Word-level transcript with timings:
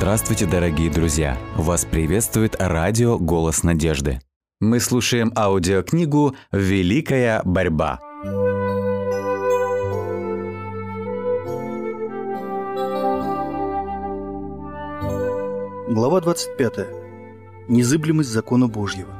Здравствуйте, 0.00 0.46
дорогие 0.46 0.90
друзья! 0.90 1.36
Вас 1.56 1.84
приветствует 1.84 2.56
радио 2.58 3.18
«Голос 3.18 3.62
надежды». 3.62 4.18
Мы 4.58 4.80
слушаем 4.80 5.30
аудиокнигу 5.36 6.34
«Великая 6.52 7.42
борьба». 7.44 8.00
Глава 15.90 16.22
25. 16.22 16.72
Незыблемость 17.68 18.30
закона 18.30 18.68
Божьего. 18.68 19.12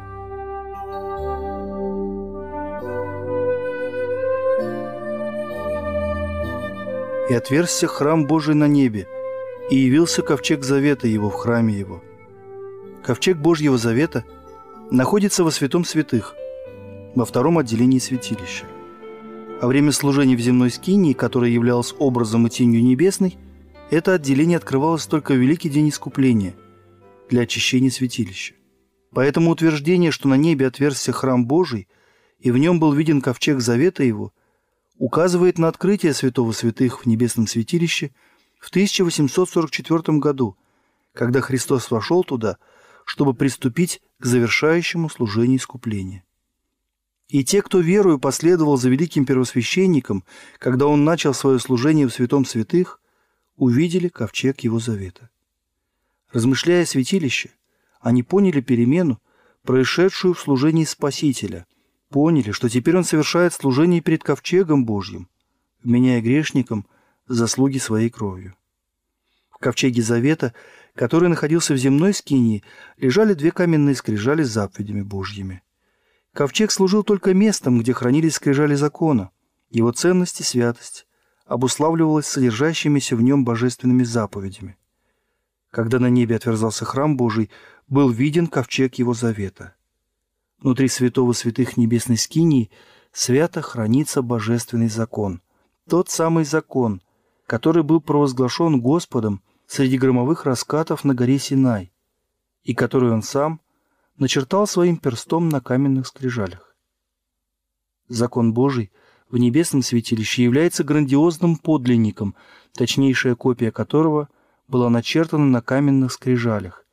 «И 7.29 7.35
отверзся 7.35 7.87
храм 7.87 8.27
Божий 8.27 8.55
на 8.55 8.67
небе, 8.67 9.07
и 9.71 9.77
явился 9.77 10.23
ковчег 10.23 10.65
завета 10.65 11.07
его 11.07 11.31
в 11.31 11.35
храме 11.35 11.79
его». 11.79 12.03
Ковчег 13.03 13.39
Божьего 13.39 13.79
завета 13.79 14.25
находится 14.91 15.43
во 15.45 15.51
святом 15.51 15.85
святых, 15.85 16.35
во 17.15 17.25
втором 17.25 17.59
отделении 17.59 17.99
святилища. 17.99 18.67
Во 19.61 19.69
время 19.69 19.93
служения 19.93 20.37
в 20.37 20.41
земной 20.41 20.71
скинии, 20.71 21.13
которое 21.13 21.51
являлось 21.51 21.95
образом 21.99 22.47
и 22.47 22.51
тенью 22.51 22.83
небесной, 22.83 23.37
это 23.91 24.15
отделение 24.15 24.57
открывалось 24.57 25.07
только 25.07 25.33
в 25.33 25.37
Великий 25.37 25.69
день 25.69 25.89
искупления 25.89 26.55
для 27.29 27.43
очищения 27.43 27.91
святилища. 27.91 28.55
Поэтому 29.13 29.51
утверждение, 29.51 30.13
что 30.13 30.29
на 30.29 30.35
небе 30.35 30.67
отверзся 30.67 31.13
храм 31.13 31.47
Божий, 31.47 31.89
и 32.39 32.51
в 32.51 32.59
нем 32.59 32.81
был 32.81 32.93
виден 32.93 33.21
ковчег 33.21 33.61
завета 33.61 34.03
его, 34.03 34.33
указывает 34.99 35.59
на 35.59 35.69
открытие 35.69 36.15
святого 36.15 36.53
святых 36.53 37.03
в 37.03 37.07
небесном 37.07 37.47
святилище 37.47 38.13
в 38.61 38.69
1844 38.69 40.19
году, 40.19 40.57
когда 41.13 41.41
Христос 41.41 41.91
вошел 41.91 42.23
туда, 42.23 42.59
чтобы 43.05 43.35
приступить 43.35 44.01
к 44.21 44.27
завершающему 44.27 45.11
служению 45.11 45.59
искупления. 45.59 46.23
И 47.29 47.45
те, 47.45 47.63
кто 47.63 47.81
верою 47.81 48.21
последовал 48.21 48.77
за 48.77 48.89
великим 48.89 49.27
первосвященником, 49.27 50.25
когда 50.59 50.87
он 50.87 51.05
начал 51.05 51.35
свое 51.35 51.59
служение 51.59 52.07
в 52.07 52.13
святом 52.13 52.45
святых, 52.45 53.01
увидели 53.57 54.07
ковчег 54.07 54.61
его 54.61 54.79
завета. 54.79 55.31
Размышляя 56.33 56.85
о 56.85 56.87
святилище, 56.87 57.51
они 58.01 58.23
поняли 58.23 58.61
перемену, 58.61 59.21
происшедшую 59.65 60.35
в 60.35 60.41
служении 60.41 60.85
Спасителя– 60.85 61.67
поняли, 62.11 62.51
что 62.51 62.69
теперь 62.69 62.97
он 62.97 63.05
совершает 63.05 63.55
служение 63.55 64.03
перед 64.03 64.23
ковчегом 64.23 64.85
Божьим, 64.85 65.29
вменяя 65.83 66.21
грешникам 66.21 66.87
заслуги 67.31 67.79
своей 67.79 68.11
кровью. 68.11 68.57
В 69.51 69.59
ковчеге 69.59 70.03
Завета, 70.03 70.55
который 70.95 71.29
находился 71.29 71.75
в 71.75 71.77
земной 71.77 72.15
скинии, 72.15 72.63
лежали 72.97 73.35
две 73.35 73.51
каменные 73.51 73.95
скрижали 73.95 74.43
с 74.43 74.51
заповедями 74.51 75.03
Божьими. 75.03 75.63
Ковчег 76.33 76.71
служил 76.71 77.03
только 77.03 77.35
местом, 77.35 77.81
где 77.81 77.93
хранились 77.93 78.35
скрижали 78.35 78.75
закона. 78.75 79.31
Его 79.71 79.93
ценность 79.93 80.41
и 80.41 80.45
святость 80.45 81.07
обуславливалась 81.47 82.27
содержащимися 82.27 83.17
в 83.17 83.23
нем 83.23 83.45
божественными 83.45 84.05
заповедями. 84.05 84.77
Когда 85.71 85.99
на 85.99 86.09
небе 86.11 86.37
отверзался 86.37 86.85
храм 86.85 87.17
Божий, 87.17 87.51
был 87.89 88.11
виден 88.11 88.47
ковчег 88.47 88.97
его 88.97 89.15
завета– 89.15 89.75
Внутри 90.61 90.89
святого 90.89 91.33
святых 91.33 91.79
небесной 91.79 92.19
скинии 92.19 92.71
свято 93.13 93.63
хранится 93.63 94.21
божественный 94.21 94.89
закон. 94.89 95.41
Тот 95.89 96.11
самый 96.11 96.45
закон, 96.45 97.03
который 97.51 97.83
был 97.83 98.01
провозглашен 98.01 98.81
Господом 98.81 99.43
среди 99.67 99.99
громовых 99.99 100.45
раскатов 100.45 101.03
на 101.03 101.17
горе 101.17 101.37
Синай, 101.41 101.91
и 102.63 102.75
который 102.75 103.11
он 103.11 103.25
сам 103.25 103.61
начертал 104.17 104.69
своим 104.69 104.99
перстом 104.99 105.49
на 105.49 105.61
каменных 105.61 106.07
скрижалях. 106.07 106.77
Закон 108.07 108.55
Божий 108.55 108.93
в 109.29 109.37
небесном 109.37 109.83
святилище 109.83 110.45
является 110.45 110.85
грандиозным 110.85 111.57
подлинником, 111.57 112.37
точнейшая 112.73 113.35
копия 113.35 113.73
которого 113.73 114.29
была 114.69 114.89
начертана 114.89 115.47
на 115.47 115.61
каменных 115.61 116.13
скрижалях 116.13 116.87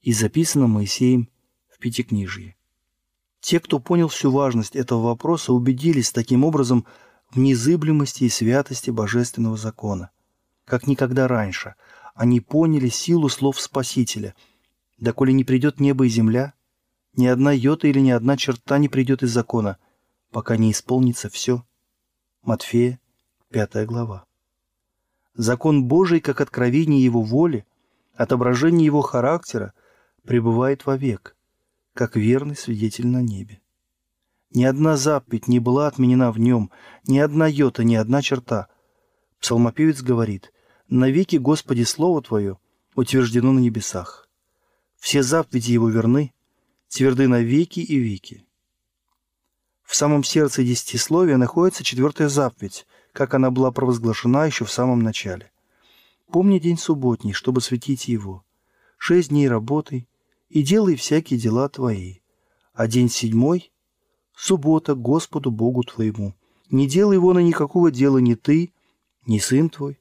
и 0.00 0.12
записана 0.12 0.66
Моисеем 0.66 1.28
в 1.68 1.78
Пятикнижье. 1.78 2.56
Те, 3.38 3.60
кто 3.60 3.78
понял 3.78 4.08
всю 4.08 4.32
важность 4.32 4.74
этого 4.74 5.00
вопроса, 5.00 5.52
убедились 5.52 6.10
таким 6.10 6.42
образом 6.42 6.86
в 7.32 7.38
незыблемости 7.38 8.24
и 8.24 8.28
святости 8.28 8.90
божественного 8.90 9.56
закона. 9.56 10.10
Как 10.64 10.86
никогда 10.86 11.26
раньше, 11.28 11.74
они 12.14 12.40
поняли 12.40 12.88
силу 12.88 13.28
слов 13.28 13.60
Спасителя. 13.60 14.34
«Доколе 14.98 15.32
не 15.32 15.42
придет 15.42 15.80
небо 15.80 16.06
и 16.06 16.08
земля, 16.08 16.52
ни 17.14 17.26
одна 17.26 17.52
йота 17.52 17.88
или 17.88 18.00
ни 18.00 18.10
одна 18.10 18.36
черта 18.36 18.78
не 18.78 18.88
придет 18.88 19.22
из 19.22 19.30
закона, 19.30 19.78
пока 20.30 20.56
не 20.56 20.70
исполнится 20.70 21.28
все». 21.28 21.64
Матфея, 22.42 23.00
5 23.50 23.86
глава. 23.86 24.26
Закон 25.34 25.84
Божий, 25.84 26.20
как 26.20 26.40
откровение 26.40 27.02
Его 27.02 27.22
воли, 27.22 27.66
отображение 28.14 28.84
Его 28.84 29.00
характера, 29.00 29.72
пребывает 30.24 30.86
вовек– 30.86 31.36
как 31.94 32.16
верный 32.16 32.56
свидетель 32.56 33.06
на 33.06 33.22
небе. 33.22 33.60
Ни 34.54 34.64
одна 34.64 34.96
заповедь 34.96 35.48
не 35.48 35.60
была 35.60 35.86
отменена 35.86 36.30
в 36.30 36.38
нем, 36.38 36.70
ни 37.06 37.18
одна 37.18 37.46
йота, 37.46 37.84
ни 37.84 37.94
одна 37.94 38.20
черта. 38.20 38.68
Псалмопевец 39.40 40.02
говорит, 40.02 40.52
«Навеки, 40.88 41.36
Господи, 41.36 41.84
Слово 41.84 42.20
Твое 42.22 42.58
утверждено 42.94 43.52
на 43.52 43.60
небесах. 43.60 44.28
Все 44.98 45.22
заповеди 45.22 45.72
Его 45.72 45.88
верны, 45.88 46.34
тверды 46.88 47.28
на 47.28 47.40
веки 47.40 47.80
и 47.80 47.96
веки». 47.96 48.44
В 49.84 49.96
самом 49.96 50.22
сердце 50.22 50.62
десятисловия 50.62 51.38
находится 51.38 51.82
четвертая 51.82 52.28
заповедь, 52.28 52.86
как 53.12 53.32
она 53.34 53.50
была 53.50 53.72
провозглашена 53.72 54.46
еще 54.46 54.66
в 54.66 54.72
самом 54.72 55.00
начале. 55.00 55.50
«Помни 56.30 56.58
день 56.58 56.78
субботний, 56.78 57.32
чтобы 57.32 57.62
светить 57.62 58.06
его. 58.06 58.44
Шесть 58.98 59.30
дней 59.30 59.48
работай, 59.48 60.08
и 60.50 60.62
делай 60.62 60.96
всякие 60.96 61.40
дела 61.40 61.70
твои. 61.70 62.16
А 62.74 62.86
день 62.86 63.08
седьмой— 63.08 63.70
суббота 64.34 64.94
Господу 64.94 65.50
Богу 65.50 65.82
твоему. 65.82 66.34
Не 66.70 66.88
делай 66.88 67.16
его 67.16 67.32
на 67.32 67.40
никакого 67.40 67.90
дела 67.90 68.18
ни 68.18 68.34
ты, 68.34 68.72
ни 69.26 69.38
сын 69.38 69.68
твой, 69.68 70.00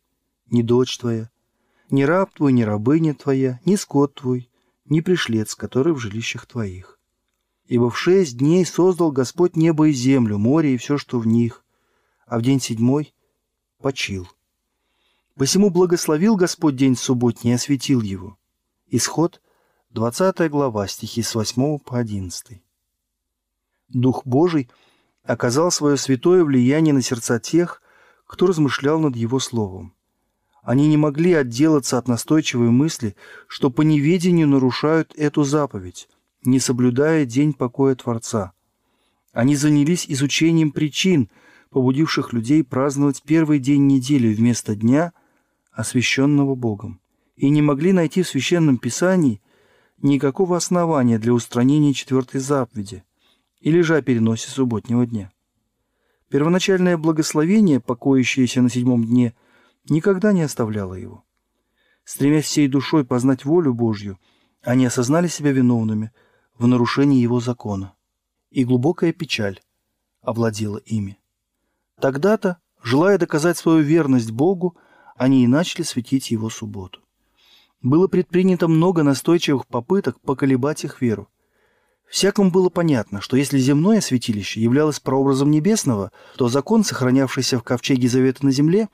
ни 0.50 0.62
дочь 0.62 0.98
твоя, 0.98 1.30
ни 1.90 2.04
раб 2.04 2.34
твой, 2.34 2.54
ни 2.54 2.64
рабыня 2.64 3.14
твоя, 3.14 3.60
ни 3.66 3.76
скот 3.76 4.16
твой, 4.16 4.50
ни 4.86 5.02
пришлец, 5.02 5.56
который 5.56 5.94
в 5.94 6.00
жилищах 6.00 6.46
твоих. 6.46 7.00
Ибо 7.66 7.90
в 7.90 7.98
шесть 7.98 8.38
дней 8.38 8.66
создал 8.66 9.12
Господь 9.12 9.56
небо 9.56 9.90
и 9.90 9.94
землю, 9.94 10.38
море 10.38 10.76
и 10.76 10.78
все, 10.78 10.98
что 10.98 11.20
в 11.20 11.28
них, 11.28 11.64
а 12.26 12.40
в 12.40 12.42
день 12.42 12.62
седьмой 12.62 13.14
почил. 13.82 14.28
Посему 15.36 15.70
благословил 15.70 16.36
Господь 16.36 16.76
день 16.76 16.96
субботний 16.96 17.52
и 17.52 17.56
осветил 17.56 18.02
его. 18.02 18.38
Исход– 18.88 19.42
20 19.94 20.50
глава, 20.50 20.88
стихи 20.88 21.22
с 21.22 21.36
8 21.36 21.80
по 21.80 22.00
11. 22.00 22.62
Дух 23.94 24.24
Божий 24.26 24.70
оказал 25.24 25.72
свое 25.72 25.98
святое 25.98 26.44
влияние 26.44 26.94
на 26.94 27.02
сердца 27.02 27.40
тех, 27.40 27.82
кто 28.26 28.48
размышлял 28.48 29.00
над 29.00 29.16
Его 29.16 29.40
Словом. 29.40 29.94
Они 30.64 30.88
не 30.88 30.98
могли 30.98 31.34
отделаться 31.34 31.98
от 31.98 32.08
настойчивой 32.08 32.70
мысли, 32.70 33.16
что 33.48 33.70
по 33.70 33.82
неведению 33.82 34.48
нарушают 34.48 35.14
эту 35.16 35.44
заповедь, 35.44 36.08
не 36.44 36.60
соблюдая 36.60 37.26
день 37.26 37.54
покоя 37.54 37.96
Творца. 37.96 38.54
Они 39.34 39.56
занялись 39.56 40.06
изучением 40.08 40.72
причин, 40.72 41.30
побудивших 41.72 42.34
людей 42.34 42.64
праздновать 42.64 43.24
первый 43.24 43.60
день 43.60 43.88
недели 43.88 44.34
вместо 44.34 44.76
дня, 44.76 45.14
освященного 45.72 46.54
Богом, 46.54 47.00
и 47.36 47.50
не 47.50 47.62
могли 47.62 47.92
найти 47.92 48.24
в 48.24 48.28
Священном 48.28 48.78
Писании– 48.78 49.42
никакого 50.02 50.58
основания 50.58 51.20
для 51.20 51.34
устранения 51.34 51.94
четвертой 51.94 52.40
заповеди 52.40 53.04
или 53.62 53.82
же 53.82 53.96
о 53.96 54.02
переносе 54.02 54.50
субботнего 54.50 55.06
дня. 55.06 55.32
Первоначальное 56.30 56.98
благословение, 56.98 57.80
покоящееся 57.80 58.62
на 58.62 58.70
седьмом 58.70 59.06
дне, 59.06 59.34
никогда 59.90 60.34
не 60.34 60.42
оставляло 60.42 60.96
его. 60.96 61.24
Стремясь 62.04 62.46
всей 62.46 62.68
душой 62.68 63.06
познать 63.06 63.46
волю 63.46 63.74
Божью, 63.74 64.20
они 64.64 64.86
осознали 64.86 65.28
себя 65.28 65.52
виновными 65.52 66.12
в 66.58 66.68
нарушении 66.68 67.22
его 67.22 67.40
закона, 67.40 67.94
и 68.50 68.66
глубокая 68.66 69.14
печаль 69.14 69.62
овладела 70.22 70.78
ими. 70.78 71.20
Тогда-то, 72.00 72.58
желая 72.82 73.18
доказать 73.18 73.58
свою 73.58 73.82
верность 73.82 74.32
Богу, 74.32 74.78
они 75.16 75.44
и 75.44 75.48
начали 75.48 75.84
светить 75.84 76.32
его 76.32 76.50
субботу. 76.50 77.02
Было 77.82 78.08
предпринято 78.08 78.68
много 78.68 79.04
настойчивых 79.04 79.68
попыток 79.68 80.20
поколебать 80.22 80.84
их 80.84 81.02
веру. 81.02 81.30
Всякому 82.12 82.52
было 82.52 82.68
понятно, 82.68 83.22
что 83.22 83.38
если 83.38 83.58
земное 83.58 84.02
святилище 84.02 84.60
являлось 84.60 85.00
прообразом 85.00 85.50
небесного, 85.50 86.12
то 86.36 86.50
закон, 86.50 86.84
сохранявшийся 86.84 87.58
в 87.58 87.64
ковчеге 87.64 88.10
завета 88.10 88.46
на 88.46 88.52
земле, 88.52 88.90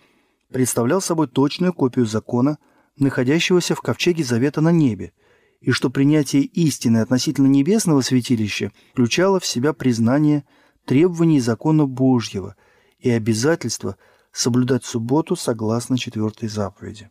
представлял 0.54 1.02
собой 1.02 1.28
точную 1.28 1.74
копию 1.74 2.06
закона 2.06 2.60
находящегося 2.96 3.74
в 3.74 3.82
ковчеге 3.82 4.24
завета 4.24 4.62
на 4.62 4.72
небе, 4.72 5.14
и 5.62 5.72
что 5.72 5.90
принятие 5.90 6.44
истины 6.44 7.00
относительно 7.00 7.48
небесного 7.48 8.02
святилища 8.02 8.72
включало 8.92 9.40
в 9.40 9.48
себя 9.48 9.74
признание 9.74 10.46
требований 10.86 11.40
закона 11.40 11.88
Божьего 11.88 12.56
и 13.00 13.10
обязательство 13.10 13.98
соблюдать 14.32 14.86
субботу 14.86 15.36
согласно 15.36 15.98
четвертой 15.98 16.50
заповеди. 16.50 17.10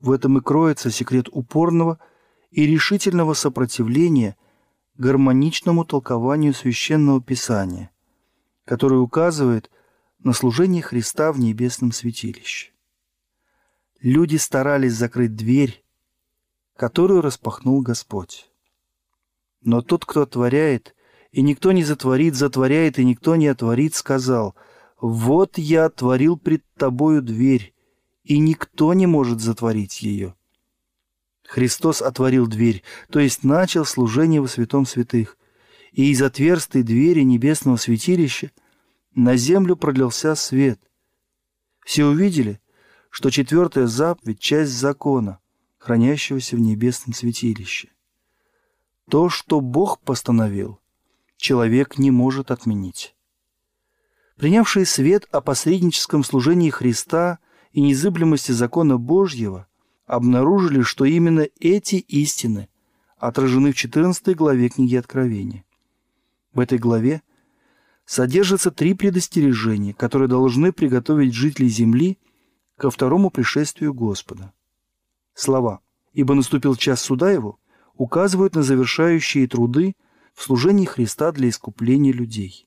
В 0.00 0.10
этом 0.10 0.38
и 0.38 0.40
кроется 0.40 0.90
секрет 0.90 1.28
упорного 1.30 1.98
и 2.50 2.66
решительного 2.66 3.34
сопротивления 3.34 4.36
гармоничному 4.96 5.84
толкованию 5.84 6.54
священного 6.54 7.20
писания, 7.20 7.90
которое 8.64 9.00
указывает 9.00 9.70
на 10.18 10.32
служение 10.32 10.82
Христа 10.82 11.32
в 11.32 11.40
небесном 11.40 11.92
святилище. 11.92 12.72
Люди 14.00 14.36
старались 14.36 14.94
закрыть 14.94 15.34
дверь, 15.34 15.84
которую 16.76 17.22
распахнул 17.22 17.80
Господь. 17.82 18.50
Но 19.60 19.80
тот, 19.80 20.04
кто 20.04 20.22
отворяет, 20.22 20.94
и 21.30 21.40
никто 21.42 21.72
не 21.72 21.84
затворит, 21.84 22.34
затворяет, 22.34 22.98
и 22.98 23.04
никто 23.04 23.36
не 23.36 23.46
отворит, 23.46 23.94
сказал, 23.94 24.54
«Вот 25.00 25.58
я 25.58 25.86
отворил 25.86 26.36
пред 26.36 26.64
тобою 26.74 27.22
дверь, 27.22 27.74
и 28.24 28.38
никто 28.38 28.92
не 28.94 29.06
может 29.06 29.40
затворить 29.40 30.02
ее». 30.02 30.34
Христос 31.52 32.00
отворил 32.00 32.46
дверь, 32.46 32.82
то 33.10 33.20
есть 33.20 33.44
начал 33.44 33.84
служение 33.84 34.40
во 34.40 34.48
святом 34.48 34.86
святых, 34.86 35.36
и 35.92 36.10
из 36.10 36.22
отверстой 36.22 36.82
двери 36.82 37.20
небесного 37.20 37.76
святилища 37.76 38.50
на 39.14 39.36
землю 39.36 39.76
пролился 39.76 40.34
свет. 40.34 40.80
Все 41.84 42.06
увидели, 42.06 42.58
что 43.10 43.28
четвертая 43.28 43.86
заповедь– 43.86 44.38
часть 44.40 44.72
закона, 44.72 45.40
хранящегося 45.76 46.56
в 46.56 46.60
небесном 46.60 47.12
святилище. 47.12 47.90
То, 49.10 49.28
что 49.28 49.60
Бог 49.60 50.00
постановил, 50.00 50.80
человек 51.36 51.98
не 51.98 52.10
может 52.10 52.50
отменить. 52.50 53.14
Принявшие 54.36 54.86
свет 54.86 55.28
о 55.30 55.42
посредническом 55.42 56.24
служении 56.24 56.70
Христа 56.70 57.40
и 57.72 57.82
незыблемости 57.82 58.52
закона 58.52 58.96
Божьего 58.96 59.68
обнаружили, 60.12 60.82
что 60.82 61.04
именно 61.04 61.46
эти 61.60 61.96
истины 61.96 62.68
отражены 63.18 63.72
в 63.72 63.76
14 63.76 64.36
главе 64.36 64.68
книги 64.68 64.96
Откровения. 64.96 65.64
В 66.52 66.60
этой 66.60 66.78
главе 66.78 67.22
содержатся 68.04 68.70
три 68.70 68.94
предостережения, 68.94 69.94
которые 69.94 70.28
должны 70.28 70.72
приготовить 70.72 71.34
жителей 71.34 71.68
земли– 71.68 72.18
ко 72.82 72.90
второму 72.90 73.30
пришествию 73.30 73.94
Господа. 73.94 74.52
Слова 75.34 75.78
«Ибо 76.12 76.34
наступил 76.34 76.74
час 76.74 77.00
суда 77.00 77.30
его» 77.30 77.60
указывают 77.94 78.56
на 78.56 78.64
завершающие 78.64 79.46
труды 79.46 79.94
в 80.34 80.42
служении 80.42 80.84
Христа 80.84 81.30
для 81.30 81.48
искупления 81.48 82.12
людей. 82.12 82.66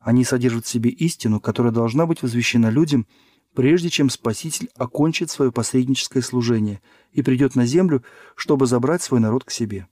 Они 0.00 0.22
содержат 0.24 0.66
в 0.66 0.68
себе 0.68 0.90
истину, 0.90 1.40
которая 1.40 1.72
должна 1.72 2.04
быть 2.04 2.20
возвещена 2.20 2.68
людям, 2.68 3.06
прежде 3.54 3.90
чем 3.90 4.10
Спаситель 4.10 4.70
окончит 4.76 5.30
свое 5.30 5.52
посредническое 5.52 6.22
служение 6.22 6.80
и 7.12 7.22
придет 7.22 7.54
на 7.54 7.66
землю, 7.66 8.02
чтобы 8.34 8.66
забрать 8.66 9.02
свой 9.02 9.20
народ 9.20 9.44
к 9.44 9.50
себе. 9.50 9.86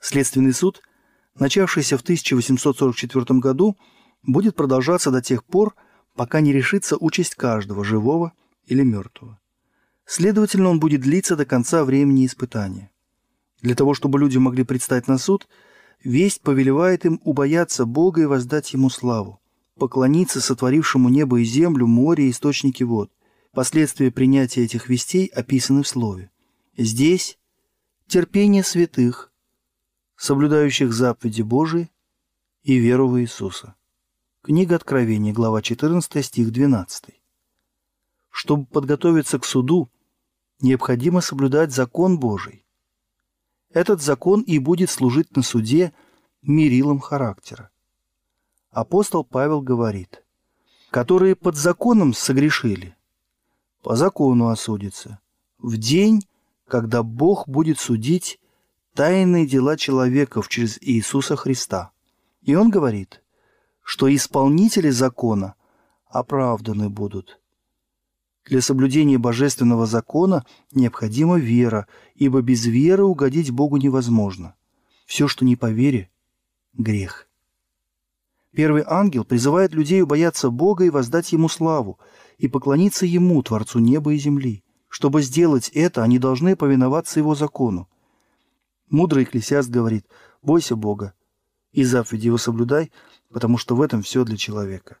Следственный 0.00 0.52
суд, 0.52 0.82
начавшийся 1.38 1.96
в 1.96 2.02
1844 2.02 3.40
году, 3.40 3.76
будет 4.22 4.54
продолжаться 4.54 5.10
до 5.10 5.22
тех 5.22 5.44
пор, 5.44 5.74
пока 6.14 6.40
не 6.40 6.52
решится 6.52 6.96
участь 6.98 7.34
каждого 7.34 7.84
живого 7.84 8.32
или 8.66 8.82
мертвого. 8.82 9.38
Следовательно, 10.06 10.68
он 10.68 10.80
будет 10.80 11.00
длиться 11.00 11.36
до 11.36 11.46
конца 11.46 11.84
времени 11.84 12.26
испытания. 12.26 12.90
Для 13.62 13.74
того, 13.74 13.94
чтобы 13.94 14.18
люди 14.18 14.36
могли 14.36 14.62
предстать 14.62 15.08
на 15.08 15.16
суд, 15.16 15.48
весть 16.02 16.42
повелевает 16.42 17.06
им 17.06 17.20
убояться 17.24 17.86
Бога 17.86 18.22
и 18.22 18.26
воздать 18.26 18.74
Ему 18.74 18.90
славу, 18.90 19.40
поклониться 19.76 20.40
сотворившему 20.40 21.08
небо 21.08 21.40
и 21.40 21.44
землю, 21.44 21.86
море 21.86 22.28
и 22.28 22.30
источники 22.30 22.82
вод. 22.82 23.10
Последствия 23.52 24.10
принятия 24.10 24.64
этих 24.64 24.88
вестей 24.88 25.26
описаны 25.26 25.82
в 25.82 25.88
слове. 25.88 26.30
Здесь 26.76 27.38
терпение 28.06 28.64
святых, 28.64 29.32
соблюдающих 30.16 30.92
заповеди 30.92 31.42
Божии 31.42 31.90
и 32.62 32.76
веру 32.76 33.08
в 33.08 33.20
Иисуса. 33.20 33.74
Книга 34.42 34.76
Откровения, 34.76 35.32
глава 35.32 35.62
14, 35.62 36.24
стих 36.24 36.50
12. 36.50 37.20
Чтобы 38.30 38.66
подготовиться 38.66 39.38
к 39.38 39.44
суду, 39.44 39.90
необходимо 40.60 41.20
соблюдать 41.20 41.72
закон 41.72 42.18
Божий. 42.18 42.64
Этот 43.70 44.02
закон 44.02 44.42
и 44.42 44.58
будет 44.58 44.90
служить 44.90 45.34
на 45.36 45.42
суде 45.42 45.92
мерилом 46.42 47.00
характера. 47.00 47.70
Апостол 48.74 49.22
Павел 49.22 49.60
говорит, 49.60 50.24
которые 50.90 51.36
под 51.36 51.54
законом 51.54 52.12
согрешили, 52.12 52.96
по 53.84 53.94
закону 53.94 54.48
осудятся, 54.48 55.20
в 55.58 55.76
день, 55.76 56.26
когда 56.66 57.04
Бог 57.04 57.48
будет 57.48 57.78
судить 57.78 58.40
тайные 58.92 59.46
дела 59.46 59.76
человеков 59.76 60.48
через 60.48 60.76
Иисуса 60.80 61.36
Христа. 61.36 61.92
И 62.42 62.56
он 62.56 62.68
говорит, 62.70 63.22
что 63.80 64.12
исполнители 64.12 64.90
закона 64.90 65.54
оправданы 66.08 66.90
будут– 66.90 67.38
для 68.44 68.60
соблюдения 68.60 69.16
божественного 69.16 69.86
закона 69.86 70.44
необходима 70.70 71.38
вера, 71.38 71.86
ибо 72.14 72.42
без 72.42 72.66
веры 72.66 73.04
угодить 73.04 73.50
Богу 73.50 73.78
невозможно. 73.78 74.54
Все, 75.06 75.28
что 75.28 75.46
не 75.46 75.56
по 75.56 75.70
вере– 75.70 76.10
грех. 76.74 77.26
Первый 78.54 78.84
ангел 78.86 79.24
призывает 79.24 79.72
людей 79.72 80.02
убояться 80.02 80.50
Бога 80.50 80.84
и 80.84 80.90
воздать 80.90 81.32
Ему 81.32 81.48
славу, 81.48 81.98
и 82.38 82.48
поклониться 82.48 83.06
Ему, 83.06 83.42
Творцу 83.42 83.78
неба 83.78 84.14
и 84.14 84.16
земли. 84.16 84.62
Чтобы 84.88 85.22
сделать 85.22 85.68
это, 85.70 86.02
они 86.02 86.18
должны 86.18 86.54
повиноваться 86.54 87.18
Его 87.18 87.34
закону. 87.34 87.88
Мудрый 88.88 89.24
экклесиаст 89.24 89.68
говорит 89.68 90.06
«Бойся 90.42 90.76
Бога 90.76 91.14
и 91.72 91.82
заповеди 91.82 92.26
Его 92.26 92.38
соблюдай, 92.38 92.92
потому 93.30 93.58
что 93.58 93.74
в 93.74 93.82
этом 93.82 94.02
все 94.02 94.24
для 94.24 94.36
человека». 94.36 94.98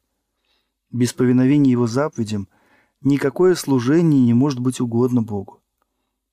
Без 0.90 1.12
повиновения 1.12 1.70
Его 1.70 1.86
заповедям– 1.86 2.48
Никакое 3.04 3.54
служение 3.54 4.22
не 4.22 4.32
может 4.32 4.60
быть 4.60 4.80
угодно 4.80 5.20
Богу. 5.20 5.60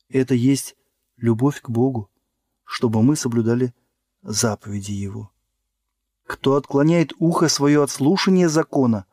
Это 0.08 0.36
есть 0.36 0.78
любовь 1.18 1.60
к 1.60 1.70
Богу, 1.70 2.10
чтобы 2.64 3.04
мы 3.04 3.18
соблюдали 3.18 3.74
заповеди 4.22 4.94
Его. 4.94 5.31
Кто 6.32 6.56
отклоняет 6.56 7.12
ухо 7.20 7.50
свое 7.50 7.84
от 7.84 7.92
слушания 7.92 8.48
закона, 8.48 9.06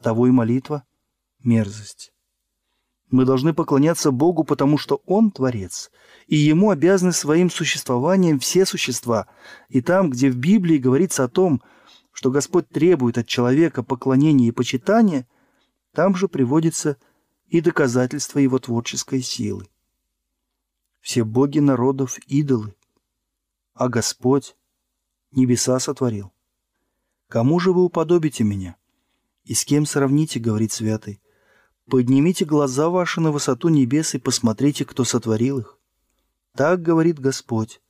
того 0.00 0.26
и 0.26 0.30
молитва– 0.30 0.84
мерзость. 1.44 2.14
Мы 3.10 3.26
должны 3.26 3.52
поклоняться 3.52 4.10
Богу, 4.10 4.42
потому 4.42 4.78
что 4.78 5.02
Он– 5.04 5.30
Творец, 5.32 5.90
и 6.28 6.36
Ему 6.36 6.70
обязаны 6.70 7.12
своим 7.12 7.50
существованием 7.50 8.38
все 8.38 8.64
существа. 8.64 9.26
И 9.68 9.82
там, 9.82 10.08
где 10.08 10.30
в 10.30 10.38
Библии 10.38 10.78
говорится 10.78 11.24
о 11.24 11.28
том, 11.28 11.60
что 12.10 12.30
Господь 12.30 12.70
требует 12.70 13.18
от 13.18 13.26
человека 13.26 13.82
поклонения 13.82 14.48
и 14.48 14.52
почитания– 14.52 15.28
там 15.92 16.16
же 16.16 16.26
приводится 16.26 16.96
и 17.48 17.60
доказательство 17.60 18.38
его 18.38 18.58
творческой 18.58 19.20
силы. 19.20 19.68
Все 21.02 21.22
боги 21.22 21.58
народов– 21.58 22.18
идолы, 22.26 22.74
а 23.74 23.90
Господь 23.90 24.56
небеса 25.32 25.78
сотворил. 25.80 26.32
Кому 27.28 27.58
же 27.58 27.72
вы 27.72 27.84
уподобите 27.84 28.44
меня? 28.44 28.76
И 29.44 29.54
с 29.54 29.64
кем 29.64 29.86
сравните, 29.86 30.38
говорит 30.38 30.72
святый? 30.72 31.20
Поднимите 31.88 32.44
глаза 32.44 32.88
ваши 32.88 33.20
на 33.20 33.30
высоту 33.30 33.68
небес 33.68 34.14
и 34.14 34.18
посмотрите, 34.18 34.84
кто 34.84 35.04
сотворил 35.04 35.58
их. 35.58 35.78
Так 36.54 36.82
говорит 36.82 37.18
Господь, 37.18 37.80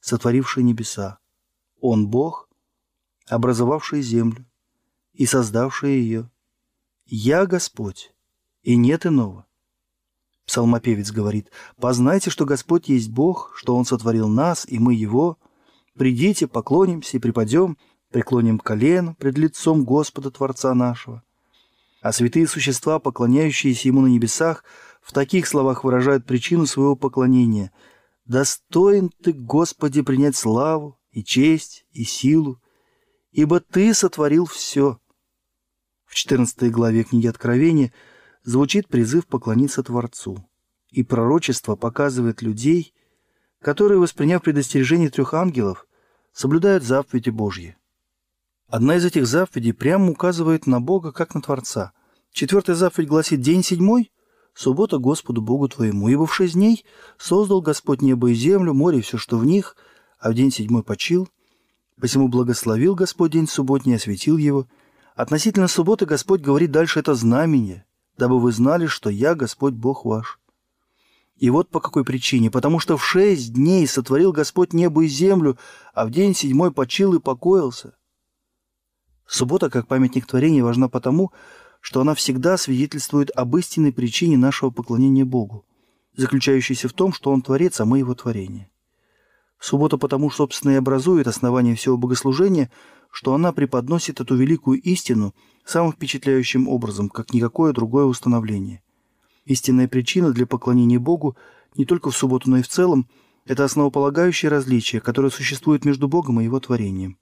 сотворивший 0.00 0.62
небеса. 0.62 1.18
Он 1.80 2.08
Бог, 2.08 2.48
образовавший 3.28 4.02
землю 4.02 4.44
и 5.12 5.26
создавший 5.26 6.00
ее. 6.00 6.30
«Я 7.06 7.46
Господь, 7.46 8.14
и 8.62 8.76
нет 8.76 9.06
иного». 9.06 9.46
Псалмопевец 10.46 11.10
говорит, 11.10 11.50
«Познайте, 11.76 12.30
что 12.30 12.46
Господь 12.46 12.88
есть 12.88 13.10
Бог, 13.10 13.52
что 13.56 13.76
Он 13.76 13.84
сотворил 13.84 14.28
нас, 14.28 14.66
и 14.66 14.78
мы 14.78 14.94
Его. 14.94 15.38
Придите, 15.94 16.46
поклонимся 16.46 17.18
и 17.18 17.20
припадем, 17.20 17.76
преклоним 18.14 18.60
колено 18.60 19.16
пред 19.16 19.36
лицом 19.36 19.84
Господа 19.84 20.30
Творца 20.30 20.72
нашего». 20.72 21.24
А 22.00 22.12
святые 22.12 22.46
существа, 22.46 23.00
поклоняющиеся 23.00 23.88
Ему 23.88 24.02
на 24.02 24.06
небесах, 24.06 24.62
в 25.02 25.12
таких 25.12 25.48
словах 25.48 25.82
выражают 25.82 26.24
причину 26.24 26.66
своего 26.66 26.94
поклонения. 26.94 27.72
«Достоин 28.24 29.10
Ты, 29.22 29.32
Господи, 29.32 30.02
принять 30.02 30.36
славу 30.36 30.96
и 31.10 31.24
честь 31.24 31.86
и 31.90 32.04
силу, 32.04 32.60
ибо 33.32 33.58
Ты 33.58 33.92
сотворил 33.92 34.46
все» 34.46 35.00
в 36.06 36.14
14 36.14 36.70
главе 36.70 37.02
книги 37.02 37.26
Откровения 37.26 37.92
звучит 38.44 38.86
призыв 38.86 39.26
поклониться 39.26 39.82
Творцу. 39.82 40.48
И 40.90 41.02
пророчество 41.02 41.74
показывает 41.74 42.40
людей, 42.40 42.94
которые, 43.60 43.98
восприняв 43.98 44.40
предостережение 44.40 45.10
трех 45.10 45.34
ангелов, 45.34 45.88
соблюдают 46.32 46.84
заповеди 46.84 47.30
Божьи. 47.30 47.76
Одна 48.68 48.96
из 48.96 49.04
этих 49.04 49.26
заповедей 49.26 49.72
прямо 49.72 50.10
указывает 50.10 50.66
на 50.66 50.80
Бога, 50.80 51.12
как 51.12 51.34
на 51.34 51.42
Творца. 51.42 51.92
Четвертая 52.32 52.74
заповедь 52.74 53.08
гласит 53.08 53.40
«День 53.40 53.62
седьмой– 53.62 54.10
суббота 54.54 54.98
Господу 54.98 55.42
Богу 55.42 55.68
твоему, 55.68 56.08
ибо 56.08 56.26
в 56.26 56.34
шесть 56.34 56.54
дней 56.54 56.84
создал 57.18 57.60
Господь 57.60 58.00
небо 58.00 58.30
и 58.30 58.34
землю, 58.34 58.72
море 58.72 58.98
и 58.98 59.02
все, 59.02 59.18
что 59.18 59.36
в 59.36 59.44
них, 59.44 59.76
а 60.18 60.30
в 60.30 60.34
день 60.34 60.50
седьмой 60.50 60.82
почил. 60.82 61.28
Посему 62.00 62.28
благословил 62.28 62.94
Господь 62.94 63.32
день 63.32 63.46
субботний 63.46 63.96
осветил 63.96 64.38
его. 64.38 64.66
Относительно 65.14 65.68
субботы 65.68 66.06
Господь 66.06 66.40
говорит 66.40 66.72
дальше 66.72 66.98
это 66.98 67.14
знамение, 67.14 67.84
дабы 68.16 68.40
вы 68.40 68.50
знали, 68.50 68.86
что 68.86 69.10
я 69.10 69.34
Господь 69.34 69.74
Бог 69.74 70.04
ваш». 70.04 70.40
И 71.36 71.50
вот 71.50 71.68
по 71.68 71.80
какой 71.80 72.04
причине. 72.04 72.50
Потому 72.50 72.78
что 72.78 72.96
в 72.96 73.04
шесть 73.04 73.52
дней 73.52 73.86
сотворил 73.86 74.32
Господь 74.32 74.72
небо 74.72 75.04
и 75.04 75.08
землю, 75.08 75.58
а 75.92 76.06
в 76.06 76.10
день 76.10 76.34
седьмой 76.34 76.72
почил 76.72 77.12
и 77.12 77.20
покоился– 77.20 77.94
Суббота, 79.26 79.70
как 79.70 79.86
памятник 79.86 80.26
творения, 80.26 80.62
важна 80.62 80.88
потому, 80.88 81.32
что 81.80 82.00
она 82.00 82.14
всегда 82.14 82.56
свидетельствует 82.56 83.30
об 83.34 83.56
истинной 83.56 83.92
причине 83.92 84.36
нашего 84.36 84.70
поклонения 84.70 85.24
Богу, 85.24 85.64
заключающейся 86.16 86.88
в 86.88 86.92
том, 86.92 87.12
что 87.12 87.30
Он 87.30 87.42
Творец, 87.42 87.80
а 87.80 87.84
мы 87.84 87.98
Его 87.98 88.14
творение. 88.14 88.70
Суббота 89.58 89.96
потому, 89.96 90.30
собственно, 90.30 90.72
и 90.72 90.76
образует 90.76 91.26
основание 91.26 91.74
всего 91.74 91.96
богослужения, 91.96 92.70
что 93.10 93.34
она 93.34 93.52
преподносит 93.52 94.20
эту 94.20 94.36
великую 94.36 94.80
истину 94.82 95.34
самым 95.64 95.92
впечатляющим 95.92 96.68
образом, 96.68 97.08
как 97.08 97.32
никакое 97.32 97.72
другое 97.72 98.04
установление. 98.04 98.82
Истинная 99.46 99.88
причина 99.88 100.32
для 100.32 100.46
поклонения 100.46 100.98
Богу 100.98 101.36
не 101.76 101.84
только 101.84 102.10
в 102.10 102.16
субботу, 102.16 102.50
но 102.50 102.58
и 102.58 102.62
в 102.62 102.68
целом– 102.68 103.08
это 103.46 103.64
основополагающее 103.64 104.50
различие, 104.50 105.00
которое 105.00 105.30
существует 105.30 105.84
между 105.84 106.08
Богом 106.08 106.40
и 106.40 106.44
Его 106.44 106.60
творением. 106.60 107.18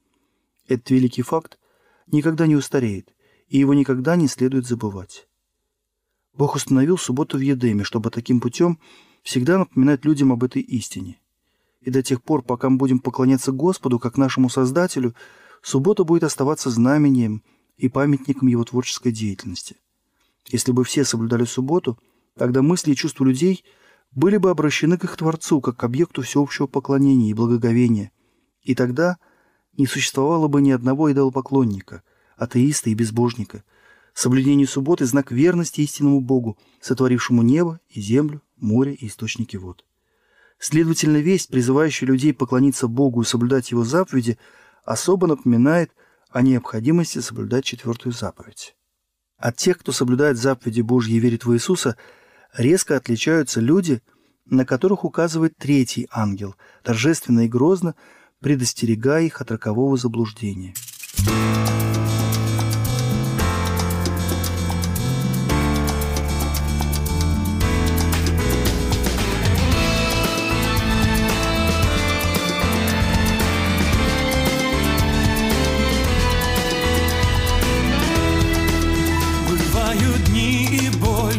Этот 0.69 0.91
великий 0.91 1.23
факт 1.23 1.59
никогда 2.07 2.47
не 2.47 2.57
устареет, 2.57 3.15
и 3.49 3.59
его 3.59 3.75
никогда 3.75 4.17
не 4.17 4.29
следует 4.29 4.67
забывать. 4.67 5.29
Бог 6.35 6.55
установил 6.55 6.97
субботу 6.97 7.37
в 7.37 7.41
Едеме, 7.41 7.85
чтобы 7.85 8.11
таким 8.11 8.41
путем 8.41 8.79
всегда 9.23 9.59
напоминать 9.59 10.05
людям 10.05 10.33
об 10.33 10.45
этой 10.45 10.63
истине. 10.63 11.21
И 11.81 11.91
до 11.91 12.03
тех 12.03 12.23
пор, 12.23 12.43
пока 12.43 12.71
мы 12.71 12.79
будем 12.79 13.01
поклоняться 13.01 13.53
Господу, 13.53 13.99
как 13.99 14.17
нашему 14.17 14.49
Создателю, 14.49 15.15
суббота 15.63 16.05
будет 16.05 16.25
оставаться 16.25 16.71
знамением 16.71 17.43
и 17.77 17.89
памятником 17.89 18.49
его 18.49 18.65
творческой 18.65 19.13
деятельности. 19.13 19.77
Если 20.49 20.73
бы 20.73 20.85
все 20.85 21.05
соблюдали 21.05 21.45
субботу, 21.45 21.99
тогда 22.37 22.63
мысли 22.63 22.93
и 22.93 22.97
чувства 22.97 23.25
людей 23.25 23.65
были 24.13 24.37
бы 24.37 24.51
обращены 24.51 24.97
к 24.97 25.05
их 25.05 25.17
Творцу, 25.17 25.61
как 25.61 25.77
к 25.77 25.85
объекту 25.85 26.23
всеобщего 26.23 26.67
поклонения 26.67 27.31
и 27.31 27.35
благоговения. 27.35 28.13
И 28.63 28.75
тогда– 28.75 29.19
не 29.77 29.87
существовало 29.87 30.49
бы 30.49 30.61
ни 30.61 30.71
одного 30.71 31.11
идолопоклонника, 31.13 32.03
атеиста 32.37 32.91
и 32.91 32.95
безбожника. 32.95 33.65
Соблюдение 34.15 34.67
субботы– 34.67 35.05
знак 35.07 35.33
верности 35.33 35.81
истинному 35.81 36.21
Богу, 36.21 36.59
сотворившему 36.81 37.43
небо 37.43 37.81
и 37.89 38.01
землю, 38.01 38.43
море 38.57 38.93
и 38.95 39.07
источники 39.07 39.57
вод. 39.57 39.85
Следовательно, 40.59 41.17
весть, 41.17 41.49
призывающая 41.49 42.07
людей 42.07 42.35
поклониться 42.35 42.89
Богу 42.89 43.23
и 43.23 43.25
соблюдать 43.25 43.71
Его 43.71 43.85
заповеди, 43.85 44.39
особо 44.85 45.27
напоминает 45.27 45.91
о 46.31 46.43
необходимости 46.43 47.21
соблюдать 47.21 47.65
четвертую 47.65 48.13
заповедь. 48.13 48.77
От 49.39 49.57
тех, 49.57 49.79
кто 49.79 49.93
соблюдает 49.93 50.37
заповеди 50.37 50.83
Божьи 50.83 51.17
и 51.17 51.19
верит 51.19 51.45
в 51.45 51.55
Иисуса, 51.55 51.97
резко 52.57 52.97
отличаются 52.97 53.61
люди, 53.61 54.03
на 54.45 54.67
которых 54.67 55.05
указывает 55.05 55.57
третий 55.57 56.07
ангел, 56.11 56.55
торжественно 56.83 57.47
и 57.47 57.49
грозно– 57.49 57.95
предостерегая 58.43 59.25
их 59.25 59.41
от 59.41 59.51
рокового 59.51 59.97
заблуждения. 59.97 60.75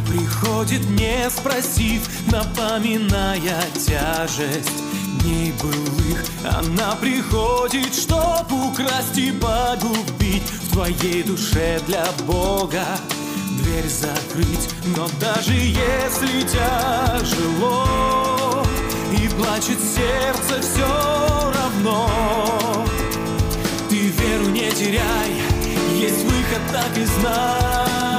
Приходит, 0.07 0.89
не 0.91 1.29
спросив, 1.29 2.07
напоминая 2.31 3.63
тяжесть 3.73 4.92
дней 5.19 5.53
былых. 5.61 6.23
Она 6.43 6.95
приходит, 6.95 7.93
чтоб 7.93 8.51
украсть 8.51 9.17
и 9.17 9.31
погубить. 9.31 10.43
В 10.43 10.73
твоей 10.73 11.23
душе 11.23 11.79
для 11.87 12.05
Бога 12.25 12.83
дверь 13.59 13.87
закрыть. 13.87 14.69
Но 14.95 15.07
даже 15.19 15.53
если 15.53 16.41
тяжело 16.41 17.85
И 19.11 19.27
плачет 19.29 19.79
сердце 19.79 20.61
все 20.61 21.51
равно. 21.53 22.09
Ты 23.89 24.07
веру 24.07 24.49
не 24.49 24.71
теряй, 24.71 25.41
есть 25.95 26.23
выход, 26.23 26.61
так 26.71 26.97
и 26.97 27.05
знай 27.05 28.12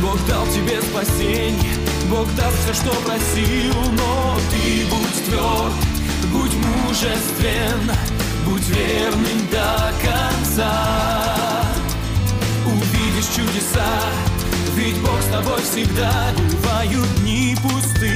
Бог 0.00 0.18
дал 0.26 0.46
тебе 0.46 0.80
спасение, 0.82 1.76
Бог 2.08 2.26
даст 2.34 2.56
все, 2.62 2.74
что 2.74 2.90
просил, 3.02 3.74
но 3.92 4.38
ты 4.50 4.86
будь 4.90 5.24
тверд, 5.26 5.72
будь 6.32 6.54
мужествен, 6.54 7.90
будь 8.44 8.68
верным 8.68 9.48
до 9.50 9.92
конца. 10.02 10.72
Увидишь 12.66 13.34
чудеса, 13.34 14.00
ведь 14.74 14.98
Бог 15.00 15.20
с 15.22 15.26
тобой 15.32 15.60
всегда 15.62 16.32
Бывают 16.66 17.06
дни 17.20 17.56
пустыни, 17.62 18.15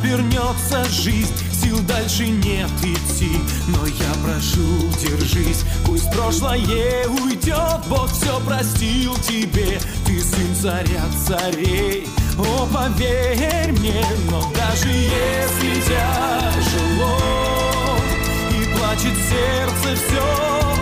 обернется 0.00 0.84
жизнь. 0.84 1.34
Сил 1.52 1.78
дальше 1.80 2.26
нет 2.26 2.70
идти, 2.82 3.30
но 3.68 3.86
я 3.86 4.12
прошу, 4.24 4.88
держись. 5.00 5.64
Пусть 5.84 6.10
прошлое 6.12 7.06
уйдет, 7.22 7.80
Бог 7.88 8.10
все 8.10 8.40
простил 8.40 9.14
тебе. 9.16 9.78
Ты 10.06 10.20
сын 10.20 10.54
царя 10.60 11.02
царей, 11.26 12.06
о, 12.38 12.66
поверь 12.72 13.72
мне 13.78 14.04
Но 14.30 14.40
даже 14.54 14.88
если 14.88 15.80
тяжело 15.82 17.18
и 18.50 18.76
плачет 18.76 19.16
сердце 19.28 20.02
все 20.02 20.24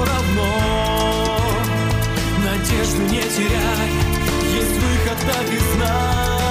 равно. 0.06 1.38
Надежду 2.44 3.02
не 3.02 3.22
теряй 3.22 4.08
есть 4.54 4.72
выход, 4.72 5.18
так 5.26 5.52
и 5.52 5.76
знай. 5.76 6.47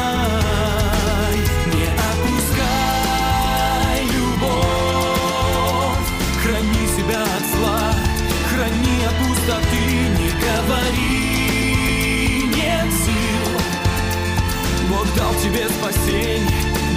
Тебе 15.48 15.68
спасение, 15.70 16.48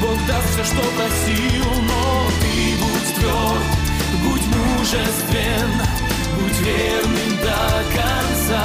Бог 0.00 0.16
даст 0.26 0.48
все, 0.52 0.64
что 0.64 0.82
просил, 0.96 1.82
но 1.82 2.26
ты 2.40 2.76
будь 2.80 3.14
тверд, 3.14 3.62
будь 4.24 4.46
мужествен, 4.46 5.70
будь 6.36 6.58
верным 6.60 7.36
до 7.42 7.84
конца. 7.94 8.64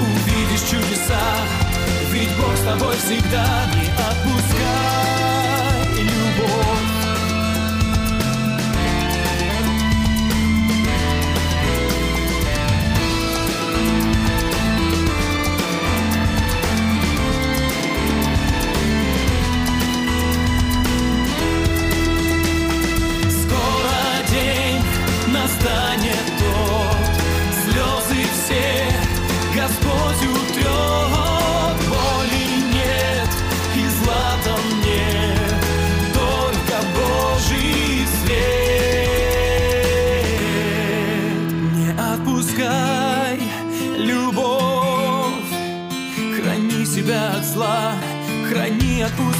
Увидишь 0.00 0.68
чудеса 0.68 1.20
Ведь 2.10 2.34
Бог 2.36 2.56
с 2.56 2.60
тобой 2.60 2.96
всегда 2.96 3.70
не 3.74 3.86
отпускай 3.90 5.13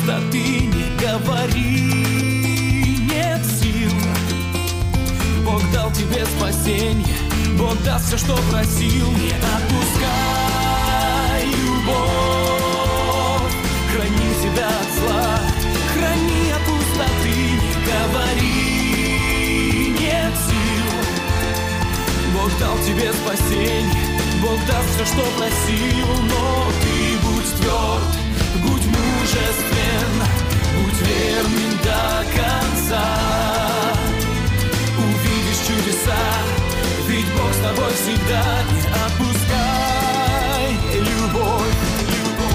храни 0.04 0.20
от 0.20 0.24
пустоты 0.34 0.44
Не 0.66 0.86
говори, 0.98 1.80
нет 3.10 3.40
сил. 3.46 3.92
Бог 5.44 5.62
дал 5.72 5.90
тебе 5.92 6.24
спасение 6.26 7.16
Бог 7.58 7.82
даст 7.82 8.06
все, 8.06 8.18
что 8.18 8.36
просил. 8.50 9.10
Не 9.12 9.32
отпускай 9.56 9.84
любовь 11.46 11.94
Храни 13.92 14.34
себя 14.42 14.68
от 14.68 14.88
зла 14.98 15.26
Храни 15.94 16.50
от 16.50 16.62
пустоты. 16.64 17.36
Не 17.62 17.74
говори, 17.86 18.58
нет 20.00 20.34
сил. 20.46 20.88
Бог 22.34 22.50
дал 22.58 22.76
тебе 22.78 23.08
спасение 23.12 24.04
Бог 24.42 24.58
даст 24.66 24.88
все, 24.94 25.04
что 25.06 25.22
просил. 25.38 26.08
Но 26.28 26.44
ты 26.82 26.94
будь 27.22 27.52
тверд, 27.56 28.12
будь 28.62 28.86
мужествен 28.86 29.73
Верным 31.44 31.76
до 31.82 32.24
конца 32.32 33.04
Увидишь 34.98 35.66
чудеса 35.66 36.24
Ведь 37.08 37.26
Бог 37.34 37.52
с 37.52 37.58
тобой 37.58 37.92
всегда 37.92 38.62
Не 38.72 38.80
отпускай 39.04 40.72
любовь, 40.94 41.76
любовь 42.08 42.54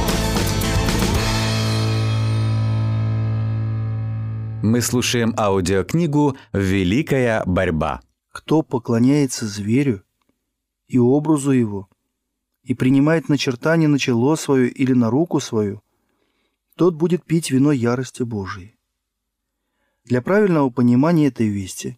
Мы 4.64 4.82
слушаем 4.82 5.34
аудиокнигу 5.38 6.38
«Великая 6.54 7.44
борьба». 7.46 8.02
Кто 8.32 8.62
поклоняется 8.62 9.46
зверю 9.48 10.04
и 10.88 10.98
образу 10.98 11.52
его, 11.52 11.90
и 12.64 12.74
принимает 12.74 13.30
начертание 13.30 13.88
на 13.88 14.00
чело 14.00 14.36
свое 14.36 14.70
или 14.70 14.94
на 14.94 15.10
руку 15.10 15.40
свою, 15.40 15.82
тот 16.76 16.96
будет 16.96 17.24
пить 17.26 17.52
вино 17.52 17.72
ярости 17.72 18.24
Божией. 18.24 18.79
Для 20.06 20.22
правильного 20.22 20.70
понимания 20.70 21.28
этой 21.28 21.48
вести 21.48 21.98